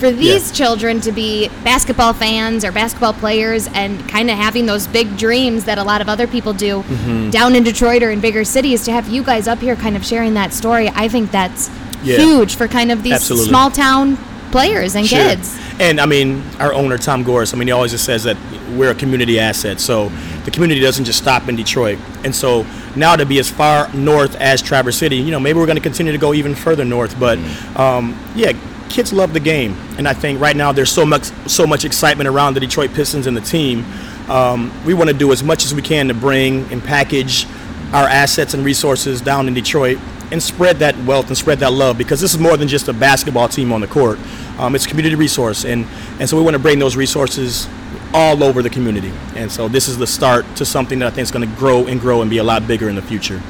for 0.00 0.10
these 0.10 0.50
children 0.50 1.00
to 1.02 1.12
be 1.12 1.48
basketball 1.64 2.12
fans 2.12 2.64
or 2.64 2.72
basketball 2.72 3.12
players 3.14 3.68
and 3.74 4.06
kind 4.08 4.30
of 4.30 4.36
having 4.36 4.66
those 4.66 4.86
big 4.86 5.16
dreams 5.16 5.64
that 5.64 5.78
a 5.78 5.82
lot 5.84 6.00
of 6.02 6.08
other 6.08 6.26
people 6.26 6.52
do 6.52 6.82
Mm-hmm. 6.82 7.30
down 7.30 7.54
in 7.54 7.62
Detroit 7.62 8.02
or 8.02 8.10
in 8.10 8.20
bigger 8.20 8.44
cities 8.44 8.84
to 8.84 8.92
have 8.92 9.08
you 9.08 9.22
guys 9.22 9.46
up 9.48 9.58
here 9.60 9.76
kind 9.76 9.96
of 9.96 10.04
sharing 10.04 10.34
that 10.34 10.52
story, 10.52 10.90
I 10.94 11.08
think 11.08 11.30
that's 11.30 11.70
Yeah. 12.04 12.18
huge 12.18 12.56
for 12.56 12.68
kind 12.68 12.90
of 12.92 13.02
these 13.02 13.14
Absolutely. 13.14 13.48
small 13.48 13.70
town 13.70 14.18
players 14.50 14.94
and 14.94 15.06
kids. 15.06 15.58
And 15.78 16.00
I 16.00 16.06
mean, 16.06 16.42
our 16.58 16.72
owner 16.72 16.98
Tom 16.98 17.22
Gores. 17.22 17.52
I 17.52 17.56
mean, 17.56 17.68
he 17.68 17.72
always 17.72 17.92
just 17.92 18.04
says 18.04 18.24
that 18.24 18.36
we're 18.76 18.90
a 18.90 18.94
community 18.94 19.38
asset. 19.38 19.80
So 19.80 20.08
the 20.44 20.50
community 20.50 20.80
doesn't 20.80 21.04
just 21.04 21.18
stop 21.18 21.48
in 21.48 21.56
Detroit. 21.56 21.98
And 22.24 22.34
so 22.34 22.66
now 22.94 23.16
to 23.16 23.26
be 23.26 23.38
as 23.38 23.50
far 23.50 23.92
north 23.92 24.36
as 24.36 24.62
Traverse 24.62 24.96
City, 24.96 25.16
you 25.16 25.30
know, 25.30 25.40
maybe 25.40 25.58
we're 25.58 25.66
going 25.66 25.76
to 25.76 25.82
continue 25.82 26.12
to 26.12 26.18
go 26.18 26.34
even 26.34 26.54
further 26.54 26.84
north. 26.84 27.18
But 27.18 27.38
um, 27.78 28.18
yeah, 28.34 28.52
kids 28.88 29.12
love 29.12 29.32
the 29.32 29.40
game, 29.40 29.76
and 29.98 30.08
I 30.08 30.14
think 30.14 30.40
right 30.40 30.56
now 30.56 30.72
there's 30.72 30.90
so 30.90 31.04
much 31.04 31.24
so 31.46 31.66
much 31.66 31.84
excitement 31.84 32.28
around 32.28 32.54
the 32.54 32.60
Detroit 32.60 32.92
Pistons 32.94 33.26
and 33.26 33.36
the 33.36 33.40
team. 33.40 33.84
Um, 34.28 34.72
we 34.84 34.94
want 34.94 35.10
to 35.10 35.16
do 35.16 35.32
as 35.32 35.42
much 35.42 35.64
as 35.64 35.74
we 35.74 35.82
can 35.82 36.08
to 36.08 36.14
bring 36.14 36.70
and 36.72 36.82
package 36.82 37.46
our 37.92 38.08
assets 38.08 38.54
and 38.54 38.64
resources 38.64 39.20
down 39.20 39.46
in 39.46 39.54
Detroit 39.54 39.98
and 40.30 40.42
spread 40.42 40.78
that 40.78 40.96
wealth 41.04 41.28
and 41.28 41.36
spread 41.36 41.58
that 41.60 41.72
love 41.72 41.96
because 41.98 42.20
this 42.20 42.34
is 42.34 42.40
more 42.40 42.56
than 42.56 42.68
just 42.68 42.88
a 42.88 42.92
basketball 42.92 43.48
team 43.48 43.72
on 43.72 43.80
the 43.80 43.86
court. 43.86 44.18
Um, 44.58 44.74
it's 44.74 44.86
a 44.86 44.88
community 44.88 45.14
resource, 45.14 45.64
and 45.64 45.86
and 46.18 46.28
so 46.28 46.36
we 46.36 46.42
want 46.42 46.54
to 46.54 46.62
bring 46.62 46.78
those 46.78 46.96
resources 46.96 47.68
all 48.14 48.42
over 48.42 48.62
the 48.62 48.70
community. 48.70 49.12
And 49.34 49.50
so 49.50 49.68
this 49.68 49.88
is 49.88 49.98
the 49.98 50.06
start 50.06 50.46
to 50.56 50.64
something 50.64 50.98
that 51.00 51.06
I 51.06 51.10
think 51.10 51.24
is 51.24 51.30
going 51.30 51.48
to 51.48 51.56
grow 51.56 51.86
and 51.86 52.00
grow 52.00 52.22
and 52.22 52.30
be 52.30 52.38
a 52.38 52.44
lot 52.44 52.66
bigger 52.66 52.88
in 52.88 52.96
the 52.96 53.02
future. 53.02 53.42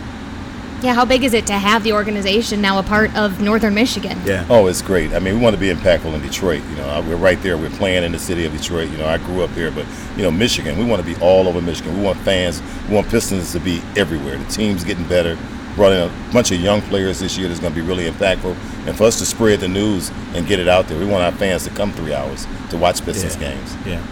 Yeah, 0.83 0.92
how 0.95 1.06
big 1.06 1.25
is 1.25 1.33
it 1.33 1.47
to 1.47 1.54
have 1.54 1.85
the 1.85 1.95
organization 1.95 2.61
now 2.61 2.78
a 2.78 2.83
part 2.83 3.14
of 3.16 3.40
Northern 3.40 3.73
Michigan? 3.75 4.21
Yeah. 4.26 4.47
Oh, 4.50 4.66
it's 4.66 4.83
great. 4.83 5.14
I 5.14 5.21
mean, 5.21 5.35
we 5.35 5.40
want 5.40 5.54
to 5.54 5.61
be 5.61 5.73
impactful 5.73 6.12
in 6.12 6.21
Detroit. 6.21 6.62
You 6.68 6.76
know, 6.76 7.02
we're 7.09 7.16
right 7.16 7.40
there. 7.42 7.56
We're 7.56 7.71
playing 7.71 8.04
in 8.04 8.12
the 8.12 8.18
city 8.18 8.45
of 8.45 8.52
Detroit. 8.52 8.90
You 8.90 8.99
know, 8.99 9.06
I 9.06 9.16
grew 9.16 9.42
up 9.42 9.50
here, 9.50 9.71
but 9.71 9.87
you 10.16 10.23
know, 10.23 10.30
Michigan. 10.30 10.78
We 10.78 10.85
want 10.85 11.02
to 11.02 11.14
be 11.14 11.18
all 11.23 11.49
over 11.49 11.62
Michigan. 11.62 11.97
We 11.97 12.04
want 12.04 12.18
fans. 12.21 12.61
We 12.88 12.95
want 12.95 13.09
Pistons 13.09 13.52
to 13.52 13.61
be 13.61 13.83
everywhere. 13.97 14.37
The 14.37 14.52
team's 14.52 14.85
getting 14.85 15.09
better. 15.09 15.38
Brought 15.76 15.92
in 15.92 16.09
a 16.09 16.33
bunch 16.33 16.50
of 16.52 16.61
young 16.61 16.80
players 16.83 17.21
this 17.21 17.37
year 17.37 17.49
that's 17.49 17.61
going 17.61 17.73
to 17.75 17.80
be 17.80 17.87
really 17.87 18.11
impactful. 18.11 18.56
And 18.87 18.97
for 18.97 19.04
us 19.04 19.18
to 19.18 19.26
spread 19.26 19.61
the 19.61 19.68
news 19.68 20.11
and 20.35 20.47
get 20.47 20.59
it 20.59 20.68
out 20.68 20.88
there, 20.88 20.99
we 20.99 21.04
want 21.04 21.23
our 21.23 21.33
fans 21.33 21.64
to 21.64 21.71
come 21.71 21.92
three 21.92 22.14
hours 22.14 22.47
to 22.71 22.78
watch 22.78 23.04
Pistons 23.04 23.37
Yeah. 23.37 23.50
games. 23.50 23.76
Yeah. 23.85 24.02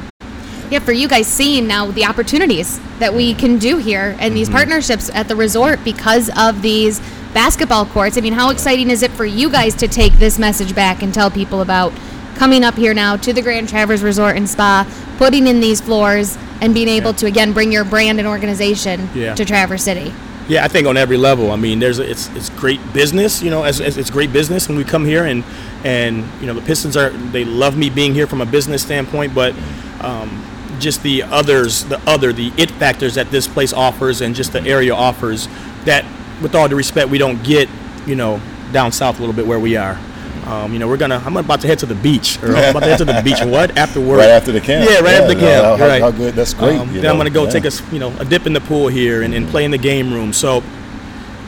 Yeah, 0.70 0.78
for 0.80 0.92
you 0.92 1.08
guys 1.08 1.26
seeing 1.26 1.66
now 1.66 1.90
the 1.90 2.04
opportunities 2.04 2.80
that 2.98 3.14
we 3.14 3.34
can 3.34 3.58
do 3.58 3.78
here 3.78 4.16
and 4.18 4.36
these 4.36 4.48
mm-hmm. 4.48 4.56
partnerships 4.56 5.10
at 5.14 5.28
the 5.28 5.36
resort 5.36 5.82
because 5.84 6.30
of 6.36 6.62
these 6.62 7.00
basketball 7.32 7.86
courts. 7.86 8.18
I 8.18 8.20
mean, 8.20 8.32
how 8.32 8.50
exciting 8.50 8.90
is 8.90 9.02
it 9.02 9.10
for 9.10 9.24
you 9.24 9.50
guys 9.50 9.74
to 9.76 9.88
take 9.88 10.12
this 10.14 10.38
message 10.38 10.74
back 10.74 11.02
and 11.02 11.12
tell 11.12 11.30
people 11.30 11.60
about 11.62 11.92
coming 12.34 12.64
up 12.64 12.74
here 12.74 12.94
now 12.94 13.16
to 13.16 13.32
the 13.32 13.42
Grand 13.42 13.68
Traverse 13.68 14.02
Resort 14.02 14.36
and 14.36 14.48
Spa, 14.48 14.86
putting 15.18 15.46
in 15.46 15.60
these 15.60 15.80
floors, 15.80 16.36
and 16.60 16.74
being 16.74 16.88
able 16.88 17.12
to 17.14 17.26
again 17.26 17.52
bring 17.52 17.72
your 17.72 17.84
brand 17.84 18.18
and 18.18 18.28
organization 18.28 19.08
Yeah. 19.14 19.34
to 19.34 19.44
Traverse 19.44 19.82
City? 19.82 20.12
Yeah, 20.48 20.64
I 20.64 20.68
think 20.68 20.86
on 20.86 20.96
every 20.96 21.16
level. 21.16 21.50
I 21.50 21.56
mean, 21.56 21.78
there's 21.78 21.98
it's 21.98 22.28
it's 22.36 22.50
great 22.50 22.80
business. 22.92 23.42
You 23.42 23.50
know, 23.50 23.64
as, 23.64 23.80
as 23.80 23.96
it's 23.96 24.10
great 24.10 24.32
business 24.32 24.68
when 24.68 24.76
we 24.76 24.84
come 24.84 25.04
here 25.04 25.24
and 25.24 25.44
and 25.84 26.24
you 26.40 26.46
know 26.46 26.54
the 26.54 26.62
Pistons 26.62 26.96
are 26.96 27.10
they 27.10 27.44
love 27.44 27.76
me 27.76 27.90
being 27.90 28.14
here 28.14 28.26
from 28.26 28.40
a 28.40 28.46
business 28.46 28.82
standpoint, 28.82 29.34
but 29.34 29.54
um, 30.00 30.44
just 30.80 31.02
the 31.02 31.22
others, 31.22 31.84
the 31.84 31.98
other, 32.08 32.32
the 32.32 32.52
it 32.58 32.70
factors 32.70 33.14
that 33.14 33.30
this 33.30 33.48
place 33.48 33.72
offers 33.72 34.20
and 34.20 34.34
just 34.34 34.52
the 34.52 34.62
area 34.62 34.94
offers 34.94 35.48
that, 35.84 36.04
with 36.42 36.54
all 36.54 36.68
due 36.68 36.76
respect, 36.76 37.08
we 37.10 37.18
don't 37.18 37.42
get. 37.42 37.68
You 38.06 38.16
know, 38.16 38.38
down 38.74 38.92
south 38.92 39.16
a 39.18 39.20
little 39.20 39.34
bit 39.34 39.46
where 39.46 39.58
we 39.58 39.76
are. 39.76 39.98
Um, 40.46 40.72
you 40.72 40.78
know, 40.78 40.86
we're 40.88 40.96
gonna. 40.98 41.22
I'm 41.24 41.36
about 41.36 41.60
to 41.62 41.66
head 41.66 41.78
to 41.80 41.86
the 41.86 41.94
beach, 41.94 42.38
or 42.42 42.54
I'm 42.54 42.70
about 42.70 42.80
to 42.80 42.86
head 42.86 42.98
to 42.98 43.04
the 43.06 43.22
beach. 43.24 43.40
What 43.44 43.76
after 43.78 44.00
work? 44.00 44.18
Right 44.18 44.28
after 44.30 44.52
the 44.52 44.60
camp. 44.60 44.88
Yeah, 44.90 44.96
right 45.00 45.12
Yeah, 45.12 45.20
after 45.22 45.34
the 45.34 45.40
camp. 45.40 45.64
how- 45.64 45.76
how- 45.76 45.86
right. 45.86 46.02
how 46.02 46.10
good- 46.10 46.34
that's 46.34 46.52
great, 46.54 46.78
Um, 46.78 46.92
then 46.92 47.06
I'm 47.06 47.16
gonna 47.16 47.30
go 47.30 47.44
yeah. 47.44 47.50
take 47.50 47.64
a 47.64 47.70
you 47.92 47.98
know 47.98 48.12
a 48.18 48.24
dip 48.24 48.46
in 48.46 48.52
the 48.52 48.60
pool 48.60 48.88
here 48.88 49.22
and, 49.22 49.32
and 49.34 49.48
play 49.48 49.64
in 49.64 49.70
the 49.70 49.78
game 49.78 50.12
room. 50.12 50.32
So 50.32 50.62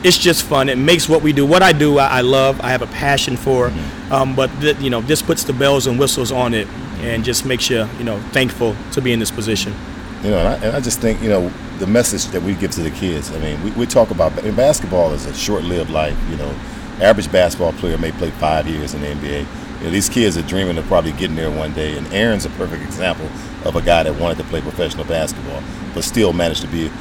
it's 0.03 0.17
just 0.17 0.43
fun. 0.43 0.69
It 0.69 0.77
makes 0.77 1.07
what 1.09 1.21
we 1.21 1.31
do, 1.33 1.45
what 1.45 1.61
I 1.63 1.73
do, 1.73 1.97
I, 1.99 2.07
I 2.19 2.21
love. 2.21 2.59
I 2.61 2.69
have 2.69 2.81
a 2.81 2.87
passion 2.87 3.35
for. 3.37 3.71
Um, 4.09 4.35
but 4.35 4.49
th- 4.61 4.77
you 4.79 4.89
know, 4.89 5.01
this 5.01 5.21
puts 5.21 5.43
the 5.43 5.53
bells 5.53 5.85
and 5.87 5.99
whistles 5.99 6.31
on 6.31 6.53
it, 6.53 6.67
and 7.01 7.23
just 7.23 7.45
makes 7.45 7.69
you 7.69 7.87
you 7.99 8.03
know 8.05 8.19
thankful 8.31 8.75
to 8.93 9.01
be 9.01 9.11
in 9.13 9.19
this 9.19 9.31
position. 9.31 9.73
You 10.23 10.31
know, 10.31 10.39
and 10.39 10.47
I, 10.47 10.53
and 10.65 10.75
I 10.75 10.79
just 10.79 10.99
think, 10.99 11.21
you 11.21 11.29
know, 11.29 11.51
the 11.77 11.85
message 11.85 12.25
that 12.33 12.41
we 12.41 12.55
give 12.55 12.71
to 12.71 12.81
the 12.81 12.89
kids. 12.89 13.31
I 13.31 13.37
mean, 13.39 13.61
we, 13.63 13.69
we 13.71 13.85
talk 13.85 14.09
about 14.09 14.41
mean, 14.43 14.55
basketball 14.55 15.13
is 15.13 15.27
a 15.27 15.33
short-lived 15.35 15.91
life. 15.91 16.17
You 16.31 16.37
know, 16.37 16.51
average 17.01 17.31
basketball 17.31 17.73
player 17.73 17.97
may 17.97 18.11
play 18.11 18.31
five 18.31 18.67
years 18.67 18.93
in 18.93 19.01
the 19.01 19.07
NBA. 19.07 19.45
You 19.79 19.83
know, 19.85 19.91
these 19.91 20.09
kids 20.09 20.37
are 20.37 20.41
dreaming 20.41 20.77
of 20.77 20.85
probably 20.85 21.11
getting 21.11 21.35
there 21.35 21.51
one 21.51 21.73
day. 21.73 21.97
And 21.97 22.07
Aaron's 22.13 22.45
a 22.45 22.49
perfect 22.51 22.83
example 22.83 23.29
of 23.65 23.75
a 23.75 23.81
guy 23.81 24.03
that 24.03 24.19
wanted 24.19 24.37
to 24.39 24.43
play 24.45 24.61
professional 24.61 25.05
basketball, 25.05 25.61
but 25.93 26.03
still 26.03 26.33
managed 26.33 26.61
to 26.61 26.67
be 26.67 26.85
in 26.85 26.91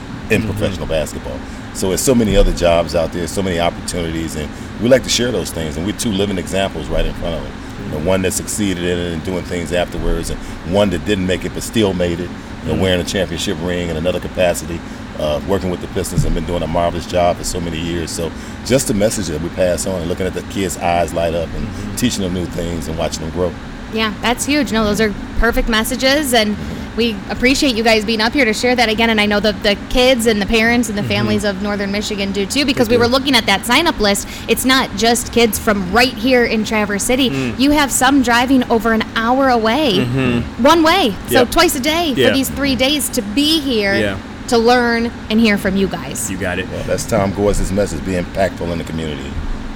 mm-hmm. 0.43 0.51
professional 0.51 0.87
basketball. 0.87 1.39
So 1.75 1.89
there's 1.89 2.01
so 2.01 2.15
many 2.15 2.37
other 2.37 2.53
jobs 2.53 2.95
out 2.95 3.13
there, 3.13 3.27
so 3.27 3.43
many 3.43 3.61
opportunities, 3.61 4.35
and 4.37 4.51
we 4.83 4.89
like 4.89 5.03
to 5.05 5.09
share 5.09 5.31
those 5.31 5.51
things. 5.51 5.77
And 5.77 5.87
we're 5.87 5.97
two 5.97 6.11
living 6.11 6.39
examples 6.39 6.89
right 6.89 7.05
in 7.05 7.15
front 7.15 7.35
of 7.37 7.43
them. 7.43 7.85
You 7.85 7.91
know, 7.93 8.07
one 8.07 8.23
that 8.23 8.33
succeeded 8.33 8.83
in 8.83 8.99
it 8.99 9.13
and 9.13 9.25
doing 9.25 9.45
things 9.45 9.73
afterwards, 9.73 10.31
and 10.31 10.41
one 10.73 10.91
that 10.91 11.05
didn't 11.05 11.27
make 11.27 11.45
it 11.45 11.55
but 11.55 11.63
still 11.63 11.93
made 11.93 12.21
it. 12.21 12.23
You 12.23 12.29
know, 12.29 12.73
mm-hmm. 12.73 12.81
wearing 12.81 13.01
a 13.01 13.05
championship 13.05 13.59
ring 13.61 13.89
in 13.89 13.97
another 13.97 14.21
capacity, 14.21 14.81
uh, 15.19 15.41
working 15.49 15.71
with 15.71 15.81
the 15.81 15.89
Pistons 15.89 16.25
and 16.25 16.35
been 16.35 16.47
doing 16.47 16.63
a 16.63 16.67
marvelous 16.67 17.07
job 17.07 17.37
for 17.37 17.45
so 17.45 17.61
many 17.61 17.79
years. 17.79 18.11
So 18.11 18.31
just 18.65 18.89
the 18.89 18.95
message 18.95 19.27
that 19.29 19.41
we 19.41 19.49
pass 19.51 19.87
on 19.87 20.01
and 20.01 20.09
looking 20.09 20.27
at 20.27 20.35
the 20.35 20.43
kids' 20.43 20.77
eyes 20.79 21.13
light 21.13 21.35
up 21.35 21.49
and 21.55 21.99
teaching 21.99 22.23
them 22.23 22.35
new 22.35 22.47
things 22.47 22.89
and 22.89 22.99
watching 22.99 23.23
them 23.23 23.31
grow. 23.31 23.53
Yeah, 23.93 24.15
that's 24.21 24.45
huge. 24.45 24.73
No, 24.73 24.85
those 24.85 25.01
are 25.01 25.15
perfect 25.39 25.69
messages, 25.69 26.35
and 26.35 26.57
we 26.97 27.17
appreciate 27.29 27.77
you 27.77 27.85
guys 27.85 28.05
being 28.05 28.21
up 28.21 28.33
here 28.33 28.45
to 28.45 28.53
share 28.53 28.75
that 28.75 28.89
again. 28.89 29.11
And 29.11 29.21
I 29.21 29.27
know 29.27 29.39
that 29.41 29.63
the 29.63 29.77
kids 29.91 30.27
and 30.27 30.41
the 30.41 30.47
parents 30.47 30.89
and 30.89 30.97
the 30.97 31.03
mm-hmm. 31.03 31.11
families 31.11 31.45
of 31.45 31.63
Northern 31.63 31.93
Michigan 31.93 32.33
do 32.33 32.47
too, 32.47 32.65
because 32.65 32.89
we 32.89 32.97
were 32.97 33.07
looking 33.07 33.35
at 33.35 33.47
that 33.47 33.65
sign 33.65 33.87
up 33.87 33.99
list. 34.01 34.27
It's 34.49 34.65
not 34.65 34.91
just 34.97 35.33
kids 35.33 35.59
from 35.59 35.93
right 35.93 36.13
here 36.13 36.45
in 36.45 36.65
Traverse 36.65 37.05
City. 37.05 37.31
Mm. 37.31 37.59
You 37.59 37.71
have 37.73 37.93
some 37.93 38.23
driving 38.23 38.65
over 38.71 38.93
an 38.93 39.03
hour 39.15 39.51
away, 39.51 39.99
mm-hmm. 39.99 40.63
one 40.63 40.83
way, 40.83 41.15
so 41.29 41.41
Yep. 41.41 41.51
twice 41.51 41.77
a 41.77 41.81
day 41.81 42.13
Yeah. 42.17 42.29
for 42.29 42.35
these 42.35 42.49
three 42.49 42.75
days 42.75 43.09
to 43.11 43.23
be 43.23 43.61
here 43.61 43.95
Yeah. 43.95 44.19
To 44.49 44.59
learn 44.59 45.07
and 45.29 45.41
hear 45.41 45.59
from 45.59 45.77
you 45.77 45.89
guys. 45.89 46.31
You 46.31 46.39
got 46.39 46.59
it. 46.61 46.69
Well, 46.69 46.85
that's 46.85 47.05
Tom 47.05 47.33
Gores' 47.35 47.73
message: 47.73 48.05
be 48.05 48.13
impactful 48.13 48.71
in 48.71 48.79
the 48.79 48.85
community, 48.85 49.29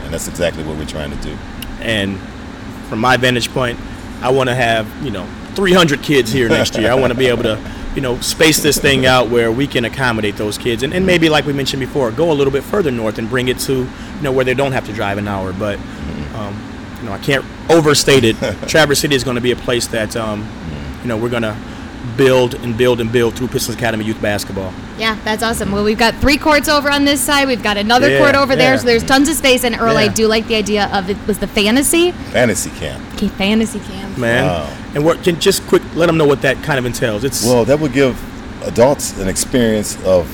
and 0.03 0.15
that's 0.15 0.29
exactly 0.29 0.63
what 0.63 0.77
we're 0.77 0.87
trying 0.87 1.11
to 1.11 1.17
do. 1.17 1.37
And 1.81 2.19
from 2.89 3.01
my 3.01 3.17
vantage 3.17 3.51
point, 3.51 3.79
I 4.21 4.31
want 4.31 4.49
to 4.49 4.55
have 4.55 4.87
you 5.05 5.11
know 5.11 5.27
300 5.55 6.03
kids 6.03 6.33
here 6.33 6.49
next 6.49 6.77
year. 6.77 6.91
I 6.91 6.95
want 6.95 7.13
to 7.13 7.19
be 7.19 7.27
able 7.27 7.43
to 7.43 7.61
you 7.95 8.01
know 8.01 8.21
space 8.21 8.63
this 8.63 8.79
thing 8.79 9.07
out 9.07 9.29
where 9.29 9.51
we 9.51 9.67
can 9.67 9.85
accommodate 9.85 10.37
those 10.37 10.57
kids, 10.57 10.83
and, 10.83 10.95
and 10.95 11.05
maybe 11.05 11.29
like 11.29 11.47
we 11.47 11.53
mentioned 11.53 11.81
before, 11.81 12.11
go 12.13 12.31
a 12.31 12.35
little 12.35 12.53
bit 12.53 12.63
further 12.63 12.91
north 12.91 13.19
and 13.19 13.29
bring 13.29 13.49
it 13.49 13.59
to 13.61 13.79
you 13.83 14.23
know 14.23 14.31
where 14.31 14.45
they 14.45 14.55
don't 14.55 14.73
have 14.73 14.87
to 14.87 14.93
drive 14.93 15.19
an 15.19 15.27
hour. 15.27 15.53
But 15.53 15.79
um, 16.35 16.57
you 17.01 17.07
know 17.07 17.13
I 17.13 17.19
can't 17.19 17.45
overstate 17.69 18.25
it. 18.25 18.37
Traverse 18.69 19.01
City 19.01 19.15
is 19.15 19.25
going 19.25 19.37
to 19.37 19.41
be 19.41 19.51
a 19.51 19.57
place 19.57 19.87
that 19.89 20.15
um, 20.17 20.49
you 21.03 21.09
know 21.09 21.17
we're 21.17 21.29
going 21.29 21.43
to 21.43 21.57
build 22.16 22.55
and 22.55 22.77
build 22.77 23.01
and 23.01 23.11
build 23.12 23.35
through 23.35 23.49
Pistons 23.49 23.77
Academy 23.77 24.05
youth 24.05 24.20
basketball. 24.20 24.73
Yeah, 24.99 25.16
that's 25.25 25.42
awesome. 25.42 25.73
Well, 25.73 25.85
we've 25.85 25.99
got 25.99 26.14
three 26.16 26.37
courts 26.37 26.68
over 26.68 26.90
on 26.90 27.05
this 27.05 27.20
side. 27.20 27.46
We've 27.49 27.62
got 27.62 27.77
another 27.77 28.11
Yeah, 28.11 28.18
court 28.18 28.35
over 28.35 28.55
there, 28.57 28.77
so 28.79 28.85
there's 28.85 29.03
tons 29.05 29.29
of 29.29 29.37
space. 29.37 29.64
And 29.64 29.75
Earl, 29.79 29.96
I 29.96 30.09
do 30.09 30.27
like 30.27 30.46
the 30.46 30.57
idea 30.57 30.90
of 30.92 31.09
it 31.09 31.16
was 31.27 31.38
the 31.38 31.46
fantasy, 31.46 32.12
Fantasy 32.33 32.70
camp. 32.70 33.03
okay, 33.14 33.29
fantasy 33.29 33.81
camp. 33.81 34.18
Man, 34.18 34.44
Wow. 34.44 34.68
and 34.94 35.05
what 35.05 35.23
can 35.23 35.40
just 35.40 35.66
quick 35.68 35.83
let 35.94 36.07
them 36.07 36.16
know 36.18 36.27
what 36.27 36.42
that 36.42 36.62
kind 36.62 36.79
of 36.79 36.85
entails. 36.87 37.25
It's 37.25 37.44
Well, 37.44 37.64
that 37.64 37.81
would 37.81 37.92
give 37.92 38.16
adults 38.66 39.18
an 39.18 39.29
experience 39.29 39.96
of 40.05 40.27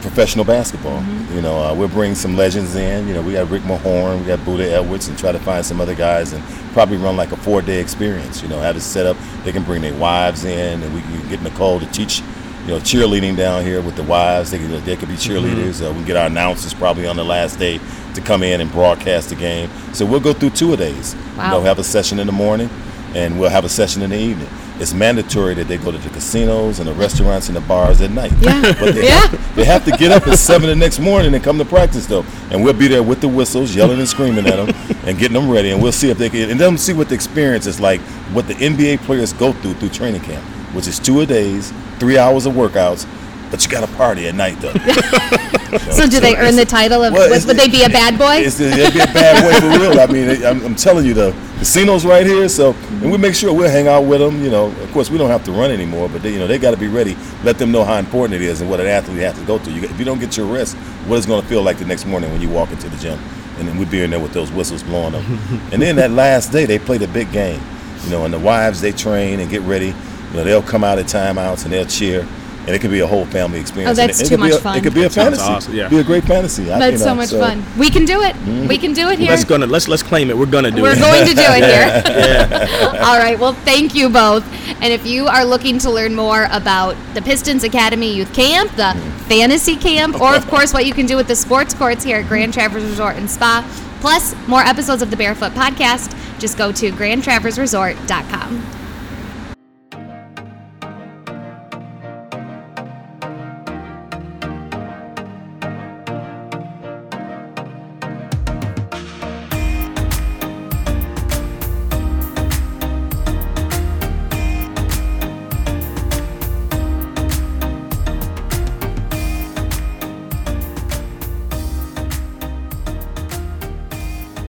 professional 0.00 0.44
basketball. 0.44 1.02
You 1.34 1.42
know, 1.42 1.62
uh, 1.62 1.74
we'll 1.74 1.88
bring 1.88 2.14
some 2.14 2.36
legends 2.36 2.74
in. 2.74 3.08
You 3.08 3.14
know, 3.14 3.22
we 3.22 3.32
got 3.32 3.50
Rick 3.50 3.62
Mahorn, 3.62 4.20
we 4.20 4.26
got 4.26 4.44
Buddha 4.44 4.70
Edwards, 4.70 5.08
and 5.08 5.18
try 5.18 5.32
to 5.32 5.38
find 5.38 5.64
some 5.64 5.80
other 5.80 5.94
guys 5.94 6.32
and 6.32 6.42
probably 6.72 6.96
run 6.96 7.16
like 7.16 7.32
a 7.32 7.36
four-day 7.36 7.80
experience. 7.80 8.42
You 8.42 8.48
know, 8.48 8.60
have 8.60 8.76
it 8.76 8.80
set 8.80 9.06
up. 9.06 9.16
They 9.44 9.52
can 9.52 9.64
bring 9.64 9.82
their 9.82 9.94
wives 9.94 10.44
in, 10.44 10.82
and 10.82 10.94
we 10.94 11.00
can 11.02 11.28
get 11.28 11.42
Nicole 11.42 11.80
to 11.80 11.86
teach. 11.86 12.22
You 12.62 12.74
know, 12.74 12.80
cheerleading 12.80 13.34
down 13.34 13.64
here 13.64 13.80
with 13.80 13.96
the 13.96 14.02
wives. 14.02 14.50
They 14.50 14.58
could, 14.58 14.70
they 14.82 14.94
could 14.94 15.08
be 15.08 15.14
cheerleaders. 15.14 15.82
Uh, 15.82 15.88
we 15.90 16.00
can 16.00 16.04
get 16.04 16.16
our 16.18 16.26
announcers 16.26 16.74
probably 16.74 17.06
on 17.06 17.16
the 17.16 17.24
last 17.24 17.58
day 17.58 17.80
to 18.14 18.20
come 18.20 18.42
in 18.42 18.60
and 18.60 18.70
broadcast 18.70 19.30
the 19.30 19.36
game. 19.36 19.70
So 19.94 20.04
we'll 20.04 20.20
go 20.20 20.34
through 20.34 20.50
two 20.50 20.74
a 20.74 20.76
days. 20.76 21.14
Wow. 21.14 21.44
You 21.44 21.50
know, 21.52 21.60
have 21.62 21.78
a 21.78 21.84
session 21.84 22.18
in 22.18 22.26
the 22.26 22.32
morning, 22.32 22.68
and 23.14 23.40
we'll 23.40 23.48
have 23.48 23.64
a 23.64 23.70
session 23.70 24.02
in 24.02 24.10
the 24.10 24.18
evening. 24.18 24.48
It's 24.80 24.94
mandatory 24.94 25.54
that 25.54 25.66
they 25.66 25.76
go 25.76 25.90
to 25.90 25.98
the 25.98 26.08
casinos 26.10 26.78
and 26.78 26.88
the 26.88 26.94
restaurants 26.94 27.48
and 27.48 27.56
the 27.56 27.60
bars 27.62 28.00
at 28.00 28.10
night. 28.12 28.32
Yeah. 28.40 28.62
But 28.78 28.94
they, 28.94 29.06
Yeah. 29.06 29.26
have, 29.26 29.56
they 29.56 29.64
have 29.64 29.84
to 29.86 29.90
get 29.92 30.12
up 30.12 30.26
at 30.28 30.38
seven 30.38 30.68
the 30.68 30.76
next 30.76 31.00
morning 31.00 31.34
and 31.34 31.42
come 31.42 31.58
to 31.58 31.64
practice 31.64 32.06
though, 32.06 32.24
and 32.50 32.62
we'll 32.62 32.72
be 32.74 32.86
there 32.88 33.02
with 33.02 33.20
the 33.20 33.28
whistles, 33.28 33.74
yelling 33.74 33.98
and 33.98 34.08
screaming 34.08 34.46
at 34.46 34.56
them, 34.56 34.68
and 35.04 35.18
getting 35.18 35.32
them 35.34 35.50
ready. 35.50 35.70
And 35.70 35.82
we'll 35.82 35.92
see 35.92 36.10
if 36.10 36.18
they 36.18 36.30
can, 36.30 36.50
and 36.50 36.60
then 36.60 36.78
see 36.78 36.92
what 36.92 37.08
the 37.08 37.14
experience 37.16 37.66
is 37.66 37.80
like, 37.80 38.00
what 38.32 38.46
the 38.46 38.54
NBA 38.54 38.98
players 39.00 39.32
go 39.32 39.52
through 39.52 39.74
through 39.74 39.88
training 39.90 40.20
camp, 40.22 40.44
which 40.74 40.86
is 40.86 40.98
two 41.00 41.20
a 41.20 41.26
days, 41.26 41.72
three 41.98 42.16
hours 42.18 42.46
of 42.46 42.54
workouts, 42.54 43.04
but 43.50 43.64
you 43.64 43.70
got 43.70 43.86
to 43.88 43.94
party 43.96 44.26
at 44.28 44.34
night 44.34 44.58
though. 44.60 44.74
So, 45.90 46.08
do 46.08 46.18
they 46.18 46.34
earn 46.34 46.56
the 46.56 46.64
title 46.64 47.04
of? 47.04 47.12
Well, 47.12 47.28
would, 47.28 47.44
would 47.46 47.56
they 47.58 47.68
be 47.68 47.82
a 47.82 47.90
bad 47.90 48.18
boy? 48.18 48.36
It's, 48.36 48.58
it'd 48.58 48.94
be 48.94 49.00
a 49.00 49.04
bad 49.12 49.42
boy 49.44 49.60
for 49.60 49.78
real. 49.78 50.00
I 50.00 50.06
mean, 50.06 50.28
it- 50.30 50.42
I'm, 50.42 50.64
I'm 50.64 50.74
telling 50.74 51.04
you, 51.04 51.12
the 51.12 51.32
casino's 51.58 52.06
right 52.06 52.24
here. 52.24 52.48
So, 52.48 52.72
and 53.02 53.12
we 53.12 53.18
make 53.18 53.34
sure 53.34 53.52
we'll 53.52 53.68
hang 53.70 53.86
out 53.86 54.06
with 54.06 54.20
them. 54.20 54.42
You 54.42 54.50
know, 54.50 54.68
of 54.68 54.92
course, 54.92 55.10
we 55.10 55.18
don't 55.18 55.28
have 55.28 55.44
to 55.44 55.52
run 55.52 55.70
anymore, 55.70 56.08
but 56.08 56.22
they, 56.22 56.32
you 56.32 56.38
know, 56.38 56.46
they 56.46 56.56
got 56.58 56.70
to 56.70 56.78
be 56.78 56.88
ready. 56.88 57.18
Let 57.44 57.58
them 57.58 57.70
know 57.70 57.84
how 57.84 57.98
important 57.98 58.40
it 58.40 58.46
is 58.46 58.62
and 58.62 58.70
what 58.70 58.80
an 58.80 58.86
athlete 58.86 59.18
has 59.18 59.38
to 59.38 59.44
go 59.44 59.58
through. 59.58 59.74
You, 59.74 59.82
if 59.82 59.98
you 59.98 60.06
don't 60.06 60.18
get 60.18 60.38
your 60.38 60.46
rest, 60.46 60.74
what 61.06 61.18
it's 61.18 61.26
going 61.26 61.42
to 61.42 61.46
feel 61.48 61.62
like 61.62 61.76
the 61.78 61.84
next 61.84 62.06
morning 62.06 62.32
when 62.32 62.40
you 62.40 62.48
walk 62.48 62.70
into 62.70 62.88
the 62.88 62.96
gym, 62.96 63.18
and 63.58 63.68
then 63.68 63.76
we'd 63.76 63.90
be 63.90 64.00
in 64.02 64.08
there 64.08 64.20
with 64.20 64.32
those 64.32 64.50
whistles 64.50 64.82
blowing 64.82 65.14
up. 65.14 65.22
and 65.70 65.82
then 65.82 65.96
that 65.96 66.12
last 66.12 66.50
day, 66.50 66.64
they 66.64 66.78
play 66.78 66.96
the 66.96 67.08
big 67.08 67.30
game. 67.30 67.60
You 68.04 68.10
know, 68.10 68.24
and 68.24 68.32
the 68.32 68.38
wives 68.38 68.80
they 68.80 68.92
train 68.92 69.40
and 69.40 69.50
get 69.50 69.60
ready. 69.62 69.88
You 69.88 70.34
know, 70.34 70.44
they'll 70.44 70.62
come 70.62 70.82
out 70.82 70.98
at 70.98 71.04
timeouts 71.06 71.64
and 71.64 71.72
they'll 71.74 71.84
cheer. 71.84 72.26
And 72.68 72.74
it 72.76 72.80
could 72.80 72.90
be 72.90 73.00
a 73.00 73.06
whole 73.06 73.24
family 73.24 73.58
experience. 73.58 73.98
Oh, 73.98 74.02
that's 74.06 74.20
it, 74.20 74.26
it 74.26 74.28
too 74.28 74.36
could 74.36 74.42
be 74.44 74.50
much 74.50 74.58
a- 74.60 74.62
fun. 74.62 74.76
It 74.76 74.82
could 74.82 74.92
be 74.92 75.00
a 75.00 75.04
That 75.04 75.12
sounds 75.12 75.38
fantasy. 75.38 75.52
awesome, 75.54 75.74
yeah. 75.74 75.88
Be 75.88 75.98
a 76.00 76.04
great 76.04 76.24
fantasy. 76.24 76.70
I- 76.70 76.78
That's 76.78 76.92
you 76.92 76.98
know, 76.98 77.04
so 77.06 77.14
much 77.14 77.28
so- 77.30 77.40
fun. 77.40 77.64
We 77.78 77.88
can 77.88 78.04
do 78.04 78.20
it. 78.20 78.36
Mm-hmm. 78.36 78.66
We 78.68 78.76
can 78.76 78.92
do 78.92 79.08
it 79.08 79.18
here. 79.18 79.30
Let's 79.30 79.44
gonna 79.44 79.66
let's 79.66 79.88
let's 79.88 80.02
claim 80.02 80.28
it. 80.28 80.36
We're 80.36 80.44
gonna 80.44 80.70
do 80.70 80.82
We're 80.82 80.92
it. 80.92 80.98
going 80.98 81.26
to 81.26 81.34
do 81.34 81.40
it 81.42 81.64
here. 81.72 83.00
All 83.02 83.16
right. 83.18 83.38
Well, 83.38 83.54
thank 83.54 83.94
you 83.94 84.10
both. 84.10 84.44
And 84.82 84.92
if 84.92 85.06
you 85.06 85.28
are 85.28 85.46
looking 85.46 85.78
to 85.78 85.90
learn 85.90 86.14
more 86.14 86.46
about 86.50 86.94
the 87.14 87.22
Pistons 87.22 87.64
Academy 87.64 88.12
Youth 88.14 88.34
Camp, 88.34 88.70
the 88.72 88.92
mm-hmm. 88.92 89.18
Fantasy 89.30 89.74
Camp, 89.76 90.20
or 90.20 90.34
of 90.36 90.46
course 90.48 90.74
what 90.74 90.84
you 90.84 90.92
can 90.92 91.06
do 91.06 91.16
with 91.16 91.26
the 91.26 91.36
sports 91.36 91.72
courts 91.72 92.04
here 92.04 92.18
at 92.18 92.28
Grand 92.28 92.52
Traverse 92.52 92.82
Resort 92.82 93.16
and 93.16 93.30
Spa, 93.30 93.64
plus 94.00 94.34
more 94.46 94.60
episodes 94.60 95.00
of 95.00 95.10
the 95.10 95.16
Barefoot 95.16 95.52
Podcast, 95.52 96.14
just 96.38 96.58
go 96.58 96.70
to 96.72 96.90
grandtraverseresort.com. 96.92 98.77